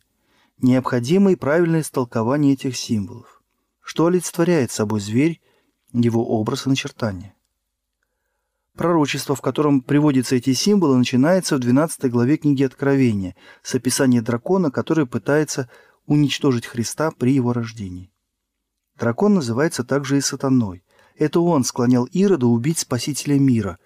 необходимо 0.57 1.31
и 1.31 1.35
правильное 1.35 1.81
истолкование 1.81 2.53
этих 2.53 2.75
символов. 2.75 3.41
Что 3.81 4.07
олицетворяет 4.07 4.71
собой 4.71 4.99
зверь, 5.01 5.41
его 5.93 6.25
образ 6.39 6.65
и 6.65 6.69
начертание? 6.69 7.33
Пророчество, 8.75 9.35
в 9.35 9.41
котором 9.41 9.81
приводятся 9.81 10.35
эти 10.35 10.53
символы, 10.53 10.97
начинается 10.97 11.55
в 11.55 11.59
12 11.59 12.09
главе 12.09 12.37
книги 12.37 12.63
Откровения 12.63 13.35
с 13.61 13.75
описания 13.75 14.21
дракона, 14.21 14.71
который 14.71 15.05
пытается 15.05 15.69
уничтожить 16.05 16.65
Христа 16.65 17.11
при 17.11 17.33
его 17.33 17.53
рождении. 17.53 18.11
Дракон 18.97 19.33
называется 19.33 19.83
также 19.83 20.17
и 20.17 20.21
сатаной. 20.21 20.83
Это 21.17 21.41
он 21.41 21.63
склонял 21.63 22.05
Ирода 22.05 22.47
убить 22.47 22.79
Спасителя 22.79 23.37
мира. 23.39 23.77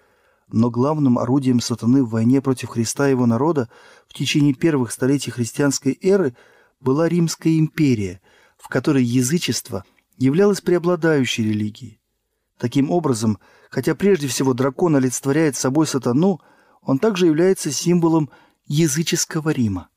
Но 0.50 0.70
главным 0.70 1.18
орудием 1.18 1.60
сатаны 1.60 2.04
в 2.04 2.10
войне 2.10 2.40
против 2.40 2.70
Христа 2.70 3.08
и 3.08 3.10
его 3.10 3.26
народа 3.26 3.68
в 4.08 4.14
течение 4.14 4.54
первых 4.54 4.92
столетий 4.92 5.30
христианской 5.30 5.98
эры 6.00 6.36
была 6.80 7.08
Римская 7.08 7.58
империя, 7.58 8.20
в 8.56 8.68
которой 8.68 9.02
язычество 9.02 9.84
являлось 10.16 10.60
преобладающей 10.60 11.44
религией. 11.44 12.00
Таким 12.58 12.90
образом, 12.90 13.38
хотя 13.70 13.94
прежде 13.94 14.28
всего 14.28 14.54
дракон 14.54 14.96
олицетворяет 14.96 15.56
собой 15.56 15.86
сатану, 15.86 16.40
он 16.80 16.98
также 16.98 17.26
является 17.26 17.72
символом 17.72 18.30
языческого 18.66 19.50
Рима. 19.50 19.88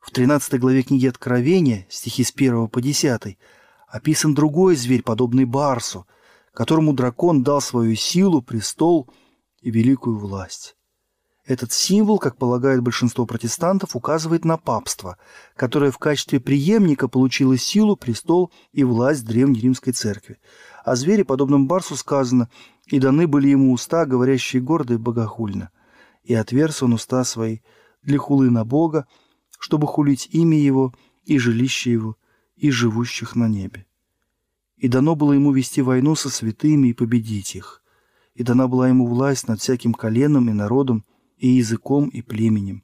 В 0.00 0.10
13 0.10 0.58
главе 0.58 0.82
книги 0.82 1.06
Откровения, 1.06 1.86
стихи 1.88 2.24
с 2.24 2.32
1 2.34 2.68
по 2.68 2.82
10, 2.82 3.38
описан 3.86 4.34
другой 4.34 4.74
зверь, 4.74 5.02
подобный 5.02 5.44
Барсу, 5.44 6.06
которому 6.52 6.92
дракон 6.92 7.44
дал 7.44 7.60
свою 7.60 7.94
силу, 7.94 8.42
престол 8.42 9.08
и 9.62 9.70
великую 9.70 10.18
власть. 10.18 10.76
Этот 11.44 11.72
символ, 11.72 12.18
как 12.18 12.36
полагает 12.36 12.82
большинство 12.82 13.26
протестантов, 13.26 13.96
указывает 13.96 14.44
на 14.44 14.56
папство, 14.56 15.18
которое 15.56 15.90
в 15.90 15.98
качестве 15.98 16.38
преемника 16.38 17.08
получило 17.08 17.56
силу, 17.56 17.96
престол 17.96 18.52
и 18.72 18.84
власть 18.84 19.24
Древней 19.24 19.60
Римской 19.60 19.92
Церкви. 19.92 20.38
О 20.84 20.94
звере, 20.94 21.24
подобном 21.24 21.66
Барсу, 21.66 21.96
сказано 21.96 22.48
«И 22.86 23.00
даны 23.00 23.26
были 23.26 23.48
ему 23.48 23.72
уста, 23.72 24.06
говорящие 24.06 24.62
гордо 24.62 24.94
и 24.94 24.98
богохульно, 24.98 25.70
и 26.22 26.34
отверз 26.34 26.82
он 26.84 26.92
уста 26.92 27.24
свои 27.24 27.58
для 28.02 28.18
хулы 28.18 28.50
на 28.50 28.64
Бога, 28.64 29.06
чтобы 29.58 29.88
хулить 29.88 30.28
имя 30.30 30.58
его 30.58 30.94
и 31.24 31.38
жилище 31.38 31.90
его, 31.92 32.16
и 32.54 32.70
живущих 32.70 33.34
на 33.34 33.48
небе. 33.48 33.86
И 34.76 34.86
дано 34.86 35.16
было 35.16 35.32
ему 35.32 35.52
вести 35.52 35.82
войну 35.82 36.14
со 36.14 36.30
святыми 36.30 36.88
и 36.88 36.92
победить 36.92 37.56
их. 37.56 37.81
И 38.34 38.42
дана 38.42 38.68
была 38.68 38.88
ему 38.88 39.06
власть 39.06 39.48
над 39.48 39.60
всяким 39.60 39.92
коленом 39.94 40.48
и 40.48 40.52
народом, 40.52 41.04
и 41.36 41.48
языком, 41.48 42.08
и 42.08 42.22
племенем. 42.22 42.82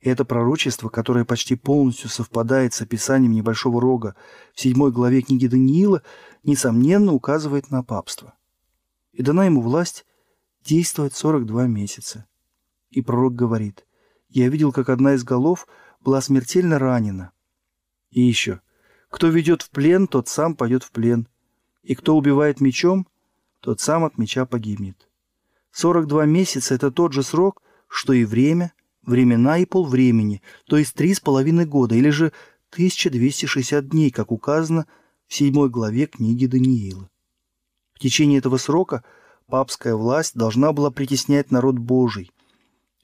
Это 0.00 0.26
пророчество, 0.26 0.90
которое 0.90 1.24
почти 1.24 1.56
полностью 1.56 2.10
совпадает 2.10 2.74
с 2.74 2.82
описанием 2.82 3.32
небольшого 3.32 3.80
рога 3.80 4.14
в 4.52 4.60
седьмой 4.60 4.92
главе 4.92 5.22
книги 5.22 5.46
Даниила, 5.46 6.02
несомненно 6.42 7.12
указывает 7.12 7.70
на 7.70 7.82
папство. 7.82 8.34
И 9.12 9.22
дана 9.22 9.46
ему 9.46 9.62
власть 9.62 10.04
действовать 10.62 11.14
42 11.14 11.66
месяца. 11.68 12.26
И 12.90 13.00
пророк 13.00 13.34
говорит, 13.34 13.86
«Я 14.28 14.48
видел, 14.48 14.72
как 14.72 14.90
одна 14.90 15.14
из 15.14 15.24
голов 15.24 15.66
была 16.00 16.20
смертельно 16.20 16.78
ранена». 16.78 17.32
И 18.10 18.20
еще, 18.20 18.60
«Кто 19.08 19.28
ведет 19.28 19.62
в 19.62 19.70
плен, 19.70 20.06
тот 20.06 20.28
сам 20.28 20.54
пойдет 20.54 20.82
в 20.82 20.90
плен, 20.90 21.28
и 21.82 21.94
кто 21.94 22.16
убивает 22.16 22.60
мечом, 22.60 23.08
тот 23.64 23.80
сам 23.80 24.04
от 24.04 24.18
меча 24.18 24.46
погибнет». 24.46 25.08
42 25.72 26.26
месяца– 26.26 26.74
это 26.76 26.92
тот 26.92 27.12
же 27.12 27.22
срок, 27.22 27.62
что 27.88 28.12
и 28.12 28.24
время, 28.24 28.72
времена 29.02 29.58
и 29.58 29.64
полвремени, 29.64 30.42
то 30.66 30.76
есть 30.76 30.94
три 30.94 31.14
с 31.14 31.20
половиной 31.20 31.66
года, 31.66 31.94
или 31.94 32.10
же 32.10 32.32
1260 32.72 33.88
дней, 33.88 34.10
как 34.10 34.30
указано 34.30 34.86
в 35.26 35.34
седьмой 35.34 35.70
главе 35.70 36.06
книги 36.06 36.46
Даниила. 36.46 37.08
В 37.94 37.98
течение 37.98 38.38
этого 38.38 38.56
срока 38.56 39.02
папская 39.48 39.94
власть 39.94 40.34
должна 40.34 40.72
была 40.72 40.90
притеснять 40.90 41.50
народ 41.50 41.78
Божий. 41.78 42.30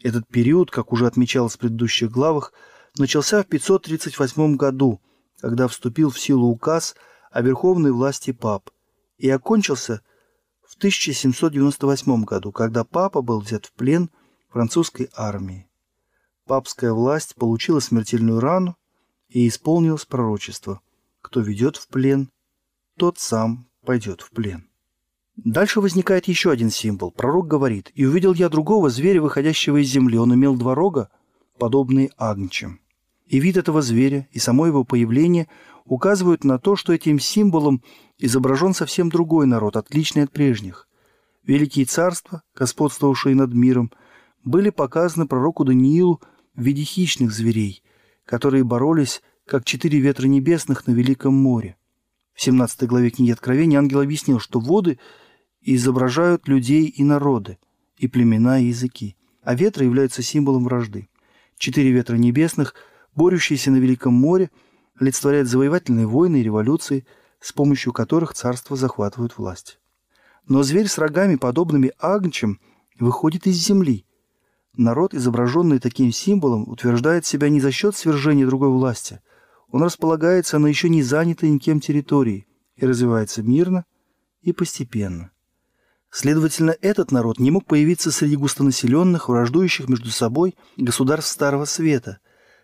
Этот 0.03 0.29
период, 0.29 0.70
как 0.70 0.92
уже 0.92 1.07
отмечалось 1.07 1.55
в 1.55 1.59
предыдущих 1.59 2.11
главах, 2.11 2.53
начался 2.99 3.42
в 3.42 3.46
538 3.46 4.57
году, 4.57 5.01
когда 5.40 5.68
вступил 5.68 6.11
в 6.11 6.20
силу 6.20 6.49
указ 6.49 6.94
о 7.31 7.42
верховной 7.42 7.92
власти 7.92 8.33
пап, 8.33 8.70
и 9.18 9.29
окончился 9.31 10.03
1798 10.81 12.25
году, 12.25 12.53
когда 12.53 12.85
папа 12.85 13.21
был 13.21 13.40
взят 13.40 13.66
в 13.66 13.73
плен 13.75 14.09
французской 14.49 15.11
армией. 15.14 15.69
Папская 16.47 16.95
власть 16.95 17.35
получила 17.35 17.81
смертельную 17.81 18.40
рану 18.40 18.77
и 19.29 19.47
исполнилось 19.47 20.07
пророчество. 20.07 20.81
Кто 21.21 21.40
ведет 21.40 21.77
в 21.77 21.87
плен, 21.88 22.31
тот 22.97 23.19
сам 23.19 23.69
пойдет 23.85 24.23
в 24.23 24.31
плен. 24.31 24.71
Дальше 25.37 25.83
возникает 25.83 26.29
еще 26.29 26.51
один 26.51 26.71
символ. 26.71 27.11
Пророк 27.11 27.47
говорит, 27.47 27.93
«И 27.95 28.07
увидел 28.07 28.33
я 28.33 28.49
другого 28.49 28.88
зверя, 28.88 29.21
выходящего 29.21 29.83
из 29.83 29.88
земли. 29.88 30.16
Он 30.16 30.35
имел 30.35 30.57
два 30.57 30.75
рога, 30.75 31.11
подобные 31.59 32.11
агнчам». 32.16 32.81
И 33.31 33.38
вид 33.38 33.57
этого 33.57 33.81
зверя, 33.81 34.27
и 34.33 34.40
само 34.40 34.66
его 34.66 34.83
появление 34.83 35.47
указывают 35.85 36.43
на 36.43 36.59
то, 36.59 36.75
что 36.75 36.93
этим 36.93 37.21
символом 37.21 37.81
изображен 38.19 38.75
совсем 38.75 39.09
другой 39.09 39.47
народ, 39.47 39.77
отличный 39.77 40.25
от 40.25 40.33
прежних. 40.33 40.88
Великие 41.45 41.87
царства, 41.87 42.43
господствовавшие 42.57 43.37
над 43.37 43.55
миром, 43.55 43.93
были 44.43 44.71
показаны 44.71 45.29
пророку 45.29 45.64
Даниилу 45.64 46.21
в 46.57 46.61
виде 46.61 46.83
хищных 46.83 47.31
зверей, 47.31 47.85
которые 48.25 48.64
боролись, 48.64 49.23
как 49.47 49.64
четыре 49.64 50.01
ветра 50.01 50.27
небесных 50.27 50.88
на 50.88 50.90
Великом 50.90 51.35
море. 51.35 51.77
В 52.35 52.43
17 52.43 52.83
главе 52.88 53.11
книги 53.11 53.31
Откровения 53.31 53.79
ангел 53.79 54.01
объяснил, 54.01 54.40
что 54.40 54.59
воды 54.59 54.99
изображают 55.61 56.49
людей 56.49 56.87
и 56.87 57.05
народы, 57.05 57.59
и 57.97 58.09
племена, 58.09 58.59
и 58.59 58.66
языки, 58.66 59.14
а 59.45 59.55
ветры 59.55 59.85
являются 59.85 60.21
символом 60.21 60.64
вражды. 60.64 61.09
Четыре 61.59 61.93
ветра 61.93 62.16
небесных, 62.16 62.75
борющиеся 63.14 63.70
на 63.70 63.77
Великом 63.77 64.14
море, 64.14 64.51
олицетворяют 64.99 65.49
завоевательные 65.49 66.07
войны 66.07 66.40
и 66.40 66.44
революции– 66.44 67.07
с 67.40 67.53
помощью 67.53 67.92
которых 67.92 68.35
царство 68.35 68.77
захватывают 68.77 69.38
власть. 69.38 69.81
Но 70.46 70.62
зверь 70.62 70.88
с 70.88 70.99
рогами, 70.99 71.37
подобными 71.37 71.92
агнчам, 71.99 72.61
выходит 72.99 73.46
из 73.46 73.57
земли. 73.57 74.07
Народ, 74.77 75.14
изображенный 75.14 75.79
таким 75.79 76.12
символом, 76.12 76.68
утверждает 76.68 77.27
себя 77.27 77.49
не 77.49 77.61
за 77.61 77.73
счет 77.73 77.96
свержения 77.96 78.46
другой 78.46 78.68
власти. 78.68 79.20
Он 79.70 79.83
располагается 79.83 80.59
на 80.59 80.66
еще 80.66 80.88
не 80.88 81.03
занятой 81.03 81.51
никем 81.51 81.81
территории 81.81 82.46
и 82.77 82.87
развивается 82.87 83.42
мирно 83.42 83.85
и 84.42 84.53
постепенно. 84.53 85.31
Следовательно, 86.11 86.75
этот 86.81 87.12
народ 87.12 87.38
не 87.38 87.51
мог 87.51 87.66
появиться 87.66 88.11
среди 88.11 88.37
густонаселенных, 88.37 89.29
враждующих 89.29 89.88
между 89.88 90.11
собой 90.11 90.57
государств 90.77 91.33
Старого 91.33 91.66
Света, 91.66 92.18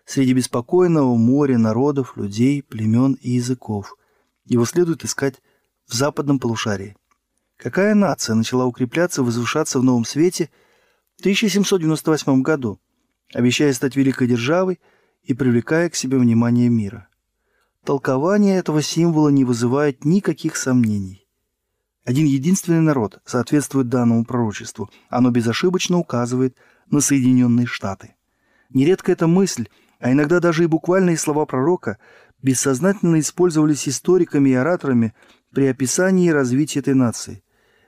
среди 0.07 0.33
беспокойного 0.33 1.15
моря 1.17 1.59
народов, 1.59 2.17
людей, 2.17 2.63
племен 2.63 3.19
и 3.21 3.33
языков– 3.33 3.97
Его 4.47 4.65
следует 4.65 5.05
искать 5.05 5.43
в 5.87 5.95
западном 5.95 6.39
полушарии. 6.39 6.97
Какая 7.57 7.95
нация 7.95 8.35
начала 8.35 8.65
укрепляться 8.65 9.23
и 9.23 9.25
возвышаться 9.25 9.79
в 9.79 9.85
новом 9.85 10.05
свете 10.05 10.51
в 11.17 11.21
1798 11.21 12.43
году, 12.43 12.79
обещая 13.35 13.73
стать 13.73 13.97
великой 13.97 14.29
державой 14.29 14.79
и 15.23 15.35
привлекая 15.35 15.91
к 15.91 15.97
себе 15.97 16.19
внимание 16.19 16.69
мира? 16.69 17.09
Толкование 17.85 18.59
этого 18.59 18.83
символа 18.83 19.29
не 19.31 19.45
вызывает 19.45 20.05
никаких 20.05 20.57
сомнений. 20.57 21.27
Один 22.05 22.27
единственный 22.27 22.81
народ 22.81 23.21
соответствует 23.25 23.89
данному 23.89 24.25
пророчеству. 24.25 24.91
Оно 25.09 25.31
безошибочно 25.31 25.99
указывает 25.99 26.57
на 26.89 27.01
Соединенные 27.01 27.67
Штаты. 27.67 28.15
Нередко 28.71 29.11
эта 29.11 29.27
мысль, 29.27 29.69
а 29.99 30.13
иногда 30.13 30.41
даже 30.41 30.65
и 30.65 30.67
буквальные 30.67 31.17
слова 31.17 31.47
пророка, 31.47 31.99
бессознательно 32.43 33.21
использовались 33.21 33.89
историками 33.89 34.51
и 34.51 34.55
ораторами 34.55 35.15
при 35.53 35.67
описании 35.67 36.31
развития 36.31 36.81
этой 36.81 36.95
нации. 36.95 37.43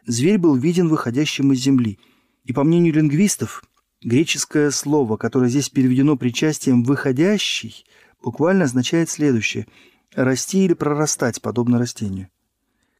Зверь 0.06 0.38
был 0.38 0.56
виден 0.56 0.88
выходящим 0.88 1.52
из 1.52 1.58
земли. 1.58 1.98
И 2.44 2.52
по 2.52 2.64
мнению 2.64 2.94
лингвистов, 2.94 3.62
греческое 4.02 4.70
слово, 4.70 5.16
которое 5.16 5.50
здесь 5.50 5.68
переведено 5.68 6.16
причастием 6.16 6.82
«выходящий», 6.82 7.84
буквально 8.22 8.64
означает 8.64 9.10
следующее– 9.10 9.66
расти 10.14 10.64
или 10.64 10.74
прорастать, 10.74 11.42
подобно 11.42 11.78
растению. 11.78 12.28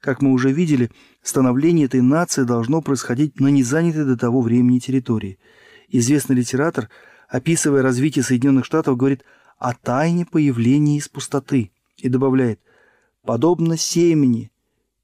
Как 0.01 0.23
мы 0.23 0.33
уже 0.33 0.53
видели, 0.53 0.91
становление 1.23 1.87
этой 1.87 2.01
нации 2.01 2.45
должно 2.45 2.83
происходить 2.83 3.41
на 3.41 3.49
незанятой 3.49 4.05
до 4.05 4.17
того 4.17 4.41
времени 4.41 4.79
территории. 4.79 5.39
Известный 5.89 6.37
литератор, 6.37 6.89
описывая 7.29 7.83
развитие 7.83 8.23
Соединенных 8.23 8.65
Штатов, 8.65 8.97
говорит 8.97 9.23
о 9.59 9.75
тайне 9.75 10.25
появления 10.25 10.99
из 10.99 11.09
пустоты 11.09 11.71
и 11.99 12.09
добавляет 12.09 12.61
«подобно 13.23 13.77
семени, 13.77 14.51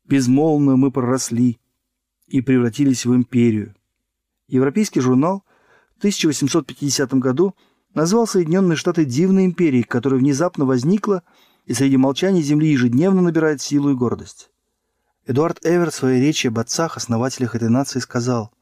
безмолвно 0.05 0.77
мы 0.77 0.91
проросли 0.91 1.59
и 2.27 2.41
превратились 2.41 3.05
в 3.05 3.15
империю». 3.15 3.75
Европейский 4.49 5.01
журнал 5.01 5.45
в 5.95 5.99
1850 5.99 7.15
году 7.15 7.55
назвал 7.95 8.27
Соединенные 8.27 8.77
Штаты 8.77 9.05
дивной 9.05 9.45
империей, 9.45 9.85
которая 9.85 10.21
внезапно 10.21 10.65
возникла 10.65 11.23
и 11.67 11.75
среди 11.75 11.97
молчания 11.97 12.43
Земли 12.43 12.71
ежедневно 12.71 13.23
набирает 13.23 13.63
силу 13.63 13.91
и 13.91 13.95
гордость. 13.95 14.51
Эдуард 15.27 15.65
Эвер 15.65 15.91
в 15.91 15.95
своей 15.95 16.21
речи 16.21 16.49
об 16.49 16.59
отцах, 16.59 16.97
основателях 16.97 17.55
этой 17.55 17.71
нации, 17.71 18.01
сказал, 18.01 18.53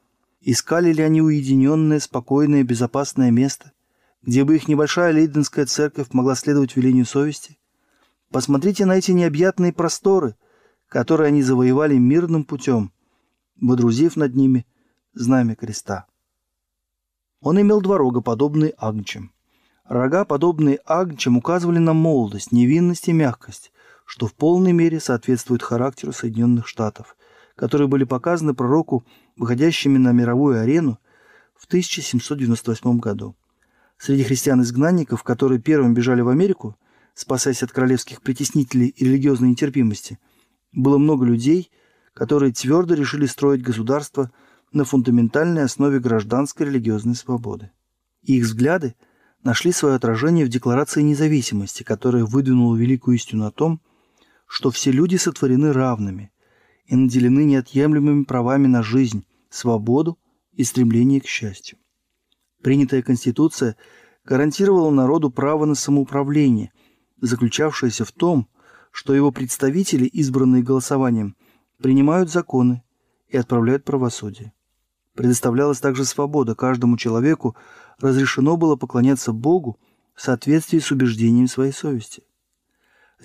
«Искали 0.44 0.92
ли 0.92 1.02
они 1.02 1.22
уединенное, 1.22 2.00
спокойное, 2.00 2.64
безопасное 2.64 3.30
место, 3.30 3.72
где 4.22 4.44
бы 4.44 4.56
их 4.56 4.66
небольшая 4.66 5.12
лейденская 5.12 5.66
церковь 5.66 6.08
могла 6.12 6.34
следовать 6.34 6.74
велению 6.74 7.06
совести? 7.06 7.58
Посмотрите 8.30 8.84
на 8.84 8.96
эти 8.96 9.12
необъятные 9.12 9.72
просторы, 9.72 10.34
которые 10.88 11.28
они 11.28 11.42
завоевали 11.42 11.96
мирным 11.96 12.44
путем, 12.44 12.92
водрузив 13.60 14.16
над 14.16 14.34
ними 14.34 14.66
знамя 15.14 15.54
креста». 15.54 16.06
Он 17.40 17.60
имел 17.60 17.80
два 17.80 17.98
рога, 17.98 18.20
подобные 18.20 18.74
агнчим. 18.78 19.32
Рога, 19.84 20.24
подобные 20.24 20.80
агнчим, 20.84 21.36
указывали 21.36 21.78
на 21.78 21.92
молодость, 21.92 22.50
невинность 22.50 23.08
и 23.08 23.12
мягкость, 23.12 23.72
что 24.06 24.26
в 24.26 24.34
полной 24.34 24.72
мере 24.72 24.98
соответствует 24.98 25.62
характеру 25.62 26.12
Соединенных 26.12 26.66
Штатов, 26.66 27.16
которые 27.54 27.88
были 27.88 28.04
показаны 28.04 28.54
пророку, 28.54 29.04
выходящими 29.36 29.98
на 29.98 30.12
мировую 30.12 30.60
арену 30.60 30.98
в 31.54 31.66
1798 31.66 32.98
году. 32.98 33.36
Среди 33.98 34.24
христиан-изгнанников, 34.24 35.22
которые 35.22 35.60
первым 35.60 35.94
бежали 35.94 36.22
в 36.22 36.28
Америку, 36.28 36.76
спасаясь 37.14 37.62
от 37.62 37.72
королевских 37.72 38.20
притеснителей 38.22 38.88
и 38.88 39.04
религиозной 39.04 39.50
нетерпимости, 39.50 40.18
было 40.72 40.98
много 40.98 41.24
людей, 41.24 41.70
которые 42.14 42.52
твердо 42.52 42.94
решили 42.94 43.26
строить 43.26 43.62
государство 43.62 44.32
на 44.72 44.84
фундаментальной 44.84 45.62
основе 45.62 46.00
гражданской 46.00 46.66
религиозной 46.66 47.14
свободы. 47.14 47.70
И 48.22 48.38
их 48.38 48.44
взгляды 48.44 48.96
нашли 49.44 49.72
свое 49.72 49.94
отражение 49.94 50.46
в 50.46 50.48
Декларации 50.48 51.02
независимости, 51.02 51.82
которая 51.82 52.24
выдвинула 52.24 52.76
великую 52.76 53.16
истину 53.16 53.46
о 53.46 53.50
том, 53.50 53.80
что 54.46 54.70
все 54.70 54.90
люди 54.90 55.16
сотворены 55.16 55.72
равными 55.72 56.31
и 56.92 56.94
наделены 56.94 57.44
неотъемлемыми 57.44 58.24
правами 58.24 58.66
на 58.66 58.82
жизнь, 58.82 59.24
свободу 59.48 60.18
и 60.52 60.62
стремление 60.62 61.22
к 61.22 61.26
счастью. 61.26 61.78
Принятая 62.62 63.00
Конституция 63.00 63.78
гарантировала 64.26 64.90
народу 64.90 65.30
право 65.30 65.64
на 65.64 65.74
самоуправление, 65.74 66.70
заключавшееся 67.18 68.04
в 68.04 68.12
том, 68.12 68.46
что 68.90 69.14
его 69.14 69.32
представители, 69.32 70.04
избранные 70.04 70.62
голосованием, 70.62 71.34
принимают 71.78 72.30
законы 72.30 72.82
и 73.26 73.38
отправляют 73.38 73.84
правосудие. 73.84 74.52
Предоставлялась 75.14 75.80
также 75.80 76.04
свобода, 76.04 76.54
каждому 76.54 76.98
человеку 76.98 77.56
разрешено 78.00 78.58
было 78.58 78.76
поклоняться 78.76 79.32
Богу 79.32 79.80
в 80.14 80.20
соответствии 80.20 80.78
с 80.78 80.90
убеждением 80.90 81.48
своей 81.48 81.72
совести 81.72 82.22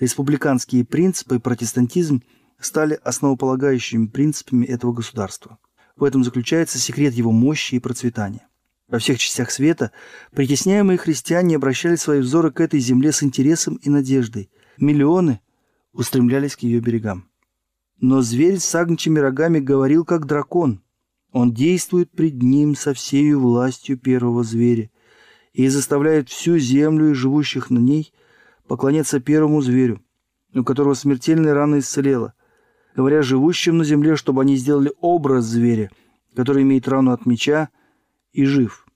республиканские 0.00 0.84
принципы 0.84 1.36
и 1.36 1.40
протестантизм 1.40 2.22
стали 2.60 2.98
основополагающими 3.02 4.06
принципами 4.06 4.66
этого 4.66 4.92
государства. 4.92 5.58
В 5.96 6.04
этом 6.04 6.24
заключается 6.24 6.78
секрет 6.78 7.14
его 7.14 7.32
мощи 7.32 7.76
и 7.76 7.80
процветания. 7.80 8.46
Во 8.88 8.98
всех 8.98 9.18
частях 9.18 9.50
света 9.50 9.92
притесняемые 10.32 10.98
христиане 10.98 11.56
обращали 11.56 11.96
свои 11.96 12.20
взоры 12.20 12.50
к 12.50 12.60
этой 12.60 12.80
земле 12.80 13.12
с 13.12 13.22
интересом 13.22 13.76
и 13.76 13.90
надеждой. 13.90 14.50
Миллионы 14.78 15.40
устремлялись 15.92 16.56
к 16.56 16.60
ее 16.60 16.80
берегам. 16.80 17.28
Но 18.00 18.22
зверь 18.22 18.58
с 18.58 18.74
агнчими 18.74 19.18
рогами 19.18 19.58
говорил, 19.58 20.04
как 20.04 20.26
дракон. 20.26 20.82
Он 21.32 21.52
действует 21.52 22.10
пред 22.10 22.42
ним 22.42 22.74
со 22.74 22.94
всею 22.94 23.40
властью 23.40 23.98
первого 23.98 24.44
зверя 24.44 24.90
и 25.52 25.68
заставляет 25.68 26.28
всю 26.28 26.58
землю 26.58 27.10
и 27.10 27.14
живущих 27.14 27.70
на 27.70 27.78
ней– 27.78 28.12
поклоняться 28.68 29.18
первому 29.18 29.62
зверю, 29.62 30.00
у 30.54 30.62
которого 30.62 30.94
смертельная 30.94 31.54
рана 31.54 31.80
исцелела, 31.80 32.34
говоря 32.98 33.22
живущим 33.22 33.78
на 33.78 33.84
земле, 33.84 34.16
чтобы 34.16 34.42
они 34.42 34.56
сделали 34.56 34.92
образ 35.00 35.44
зверя, 35.44 35.88
который 36.34 36.64
имеет 36.64 36.88
рану 36.88 37.12
от 37.12 37.26
меча 37.26 37.68
и 38.32 38.44
жив. 38.44 38.88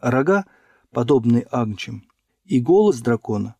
А 0.00 0.10
рога, 0.10 0.46
подобные 0.90 1.46
агнчим, 1.48 2.08
и 2.44 2.60
голос 2.60 2.98
дракона 2.98 3.54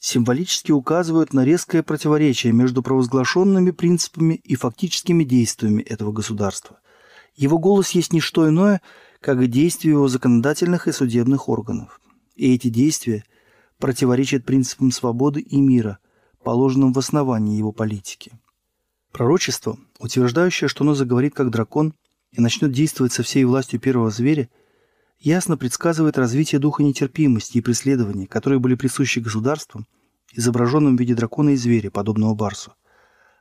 символически 0.00 0.72
указывают 0.72 1.32
на 1.32 1.44
резкое 1.44 1.84
противоречие 1.84 2.52
между 2.52 2.82
провозглашенными 2.82 3.70
принципами 3.70 4.34
и 4.34 4.56
фактическими 4.56 5.22
действиями 5.22 5.82
этого 5.82 6.10
государства. 6.10 6.80
Его 7.36 7.60
голос 7.60 7.90
есть 7.90 8.12
не 8.12 8.18
что 8.18 8.48
иное, 8.48 8.82
как 9.20 9.46
действия 9.46 9.92
его 9.92 10.08
законодательных 10.08 10.88
и 10.88 10.92
судебных 10.92 11.48
органов. 11.48 12.00
И 12.34 12.52
эти 12.52 12.66
действия 12.66 13.22
противоречит 13.78 14.44
принципам 14.44 14.90
свободы 14.90 15.38
и 15.38 15.60
мира, 15.60 15.98
положенным 16.42 16.92
в 16.92 16.98
основании 16.98 17.56
его 17.56 17.70
политики. 17.70 18.32
Пророчество, 19.12 19.78
утверждающее, 19.98 20.68
что 20.68 20.84
оно 20.84 20.94
заговорит 20.94 21.34
как 21.34 21.50
дракон 21.50 21.94
и 22.32 22.40
начнет 22.40 22.72
действовать 22.72 23.12
со 23.12 23.22
всей 23.22 23.44
властью 23.44 23.78
первого 23.78 24.10
зверя, 24.10 24.48
ясно 25.18 25.56
предсказывает 25.56 26.18
развитие 26.18 26.58
духа 26.58 26.82
нетерпимости 26.82 27.58
и 27.58 27.60
преследования, 27.60 28.26
которые 28.26 28.58
были 28.58 28.74
присущи 28.74 29.18
государствам, 29.18 29.86
изображенным 30.32 30.96
в 30.96 31.00
виде 31.00 31.14
дракона 31.14 31.50
и 31.50 31.56
зверя, 31.56 31.90
подобного 31.90 32.34
барсу. 32.34 32.72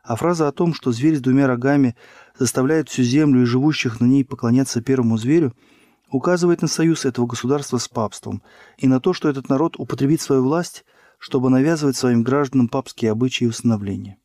А 0.03 0.15
фраза 0.15 0.47
о 0.47 0.51
том, 0.51 0.73
что 0.73 0.91
зверь 0.91 1.17
с 1.17 1.21
двумя 1.21 1.47
рогами 1.47 1.95
заставляет 2.37 2.89
всю 2.89 3.03
землю 3.03 3.41
и 3.41 3.45
живущих 3.45 3.99
на 3.99 4.05
ней 4.05 4.25
поклоняться 4.25 4.81
первому 4.81 5.17
зверю– 5.17 5.55
указывает 6.11 6.61
на 6.61 6.67
союз 6.67 7.05
этого 7.05 7.25
государства 7.25 7.77
с 7.77 7.87
папством 7.87 8.43
и 8.77 8.87
на 8.87 8.99
то, 8.99 9.13
что 9.13 9.29
этот 9.29 9.49
народ 9.49 9.75
употребит 9.77 10.21
свою 10.21 10.43
власть, 10.43 10.85
чтобы 11.17 11.49
навязывать 11.49 11.95
своим 11.95 12.23
гражданам 12.23 12.67
папские 12.67 13.11
обычаи 13.11 13.45
и 13.45 13.47
установления. 13.47 14.17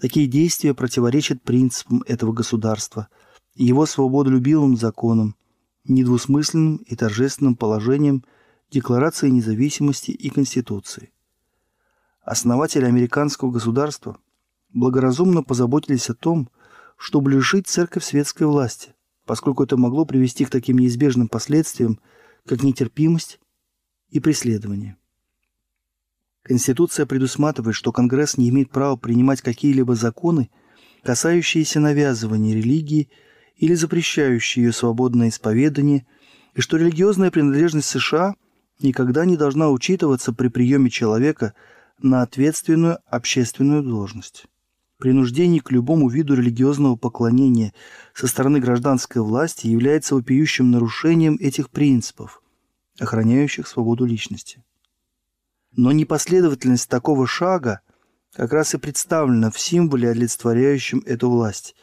Такие 0.00 0.26
действия 0.26 0.74
противоречат 0.74 1.42
принципам 1.42 2.02
этого 2.06 2.32
государства, 2.32 3.08
его 3.54 3.86
свободолюбивым 3.86 4.76
законам, 4.76 5.36
недвусмысленным 5.84 6.76
и 6.76 6.96
торжественным 6.96 7.56
положением 7.56 8.24
Декларации 8.70 9.28
независимости 9.28 10.10
и 10.10 10.30
Конституции. 10.30 11.12
Основатели 12.22 12.84
американского 12.84 13.52
государства 13.52 14.18
благоразумно 14.72 15.42
позаботились 15.42 16.10
о 16.10 16.14
том, 16.14 16.48
чтобы 16.96 17.30
лишить 17.30 17.68
церковь 17.68 18.04
светской 18.04 18.46
власти– 18.46 18.94
поскольку 19.26 19.64
это 19.64 19.76
могло 19.76 20.04
привести 20.04 20.44
к 20.44 20.50
таким 20.50 20.78
неизбежным 20.78 21.28
последствиям, 21.28 22.00
как 22.46 22.62
нетерпимость 22.62 23.40
и 24.10 24.20
преследование. 24.20 24.96
Конституция 26.44 27.06
предусматривает, 27.06 27.74
что 27.74 27.90
Конгресс 27.90 28.36
не 28.36 28.50
имеет 28.50 28.70
права 28.70 28.96
принимать 28.96 29.40
какие-либо 29.40 29.94
законы, 29.94 30.50
касающиеся 31.02 31.80
навязывания 31.80 32.54
религии 32.54 33.08
или 33.56 33.74
запрещающие 33.74 34.66
ее 34.66 34.72
свободное 34.72 35.30
исповедание, 35.30 36.06
и 36.54 36.60
что 36.60 36.76
религиозная 36.76 37.30
принадлежность 37.30 37.88
США 37.88 38.34
никогда 38.80 39.24
не 39.24 39.38
должна 39.38 39.70
учитываться 39.70 40.34
при 40.34 40.48
приеме 40.48 40.90
человека 40.90 41.54
на 41.98 42.20
ответственную 42.20 42.98
общественную 43.06 43.82
должность. 43.82 44.44
Принуждение 44.98 45.62
к 45.62 45.70
любому 45.70 46.10
виду 46.10 46.34
религиозного 46.34 46.96
поклонения 46.96 47.72
со 48.12 48.26
стороны 48.26 48.60
гражданской 48.60 49.22
власти 49.22 49.66
является 49.66 50.14
вопиющим 50.14 50.70
нарушением 50.70 51.38
этих 51.40 51.70
принципов, 51.70 52.42
охраняющих 53.00 53.66
свободу 53.66 54.04
личности. 54.04 54.62
Но 55.76 55.92
непоследовательность 55.92 56.88
такого 56.88 57.26
шага 57.26 57.80
как 58.32 58.52
раз 58.52 58.74
и 58.74 58.78
представлена 58.78 59.50
в 59.50 59.58
символе, 59.58 60.10
олицетворяющем 60.10 61.02
эту 61.06 61.30
власть. 61.30 61.74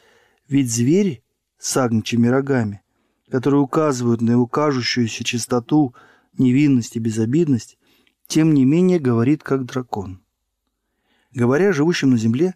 Ведь 0.47 0.71
звери 0.71 1.23
с 1.57 1.75
агнчими 1.77 2.27
рогами, 2.27 2.81
которые 3.29 3.61
указывают 3.61 4.21
на 4.21 4.31
его 4.31 4.47
кажущуюся 4.47 5.23
чистоту, 5.23 5.93
невинность 6.37 6.95
и 6.95 6.99
безобидность, 6.99 7.77
тем 8.27 8.53
не 8.53 8.65
менее 8.65 8.99
говорит 8.99 9.43
как 9.43 9.65
дракон. 9.65 10.21
Говоря 11.33 11.73
живущим 11.73 12.11
на 12.11 12.17
земле, 12.17 12.55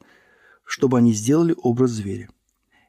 чтобы 0.64 0.98
они 0.98 1.14
сделали 1.14 1.56
образ 1.58 1.92
зверя. 1.92 2.30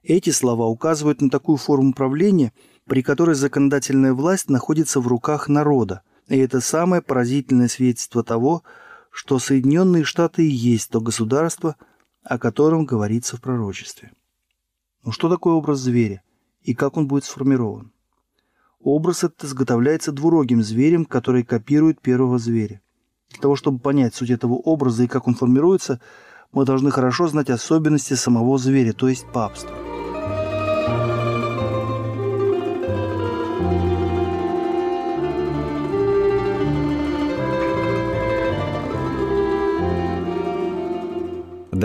Эти 0.02 0.30
слова 0.30 0.66
указывают 0.66 1.20
на 1.20 1.30
такую 1.30 1.56
форму 1.56 1.92
правления, 1.92 2.52
при 2.86 3.02
которой 3.02 3.34
законодательная 3.34 4.12
власть 4.12 4.48
находится 4.48 5.00
в 5.00 5.08
руках 5.08 5.48
народа, 5.48 6.02
и 6.28 6.38
это 6.38 6.60
самое 6.60 7.02
поразительное 7.02 7.68
свидетельство 7.68 8.24
того, 8.24 8.62
что 9.10 9.38
Соединенные 9.38 10.04
Штаты 10.04 10.46
и 10.46 10.50
есть 10.50 10.90
то 10.90 11.00
государство, 11.00 11.76
о 12.22 12.38
котором 12.38 12.84
говорится 12.84 13.36
в 13.36 13.40
пророчестве. 13.40 14.12
Но 15.04 15.12
что 15.12 15.28
такое 15.28 15.54
образ 15.54 15.78
зверя 15.78 16.22
и 16.62 16.74
как 16.74 16.96
он 16.96 17.06
будет 17.06 17.24
сформирован? 17.24 17.92
Образ 18.80 19.24
этот 19.24 19.44
изготовляется 19.44 20.12
двурогим 20.12 20.62
зверем, 20.62 21.06
который 21.06 21.44
копирует 21.44 22.00
первого 22.00 22.38
зверя. 22.38 22.80
Для 23.30 23.40
того, 23.40 23.56
чтобы 23.56 23.78
понять 23.78 24.14
суть 24.14 24.30
этого 24.30 24.54
образа 24.54 25.04
и 25.04 25.08
как 25.08 25.26
он 25.26 25.34
формируется, 25.34 26.00
мы 26.52 26.64
должны 26.64 26.90
хорошо 26.90 27.28
знать 27.28 27.50
особенности 27.50 28.14
самого 28.14 28.58
зверя, 28.58 28.92
то 28.92 29.08
есть 29.08 29.26
папства. 29.32 29.85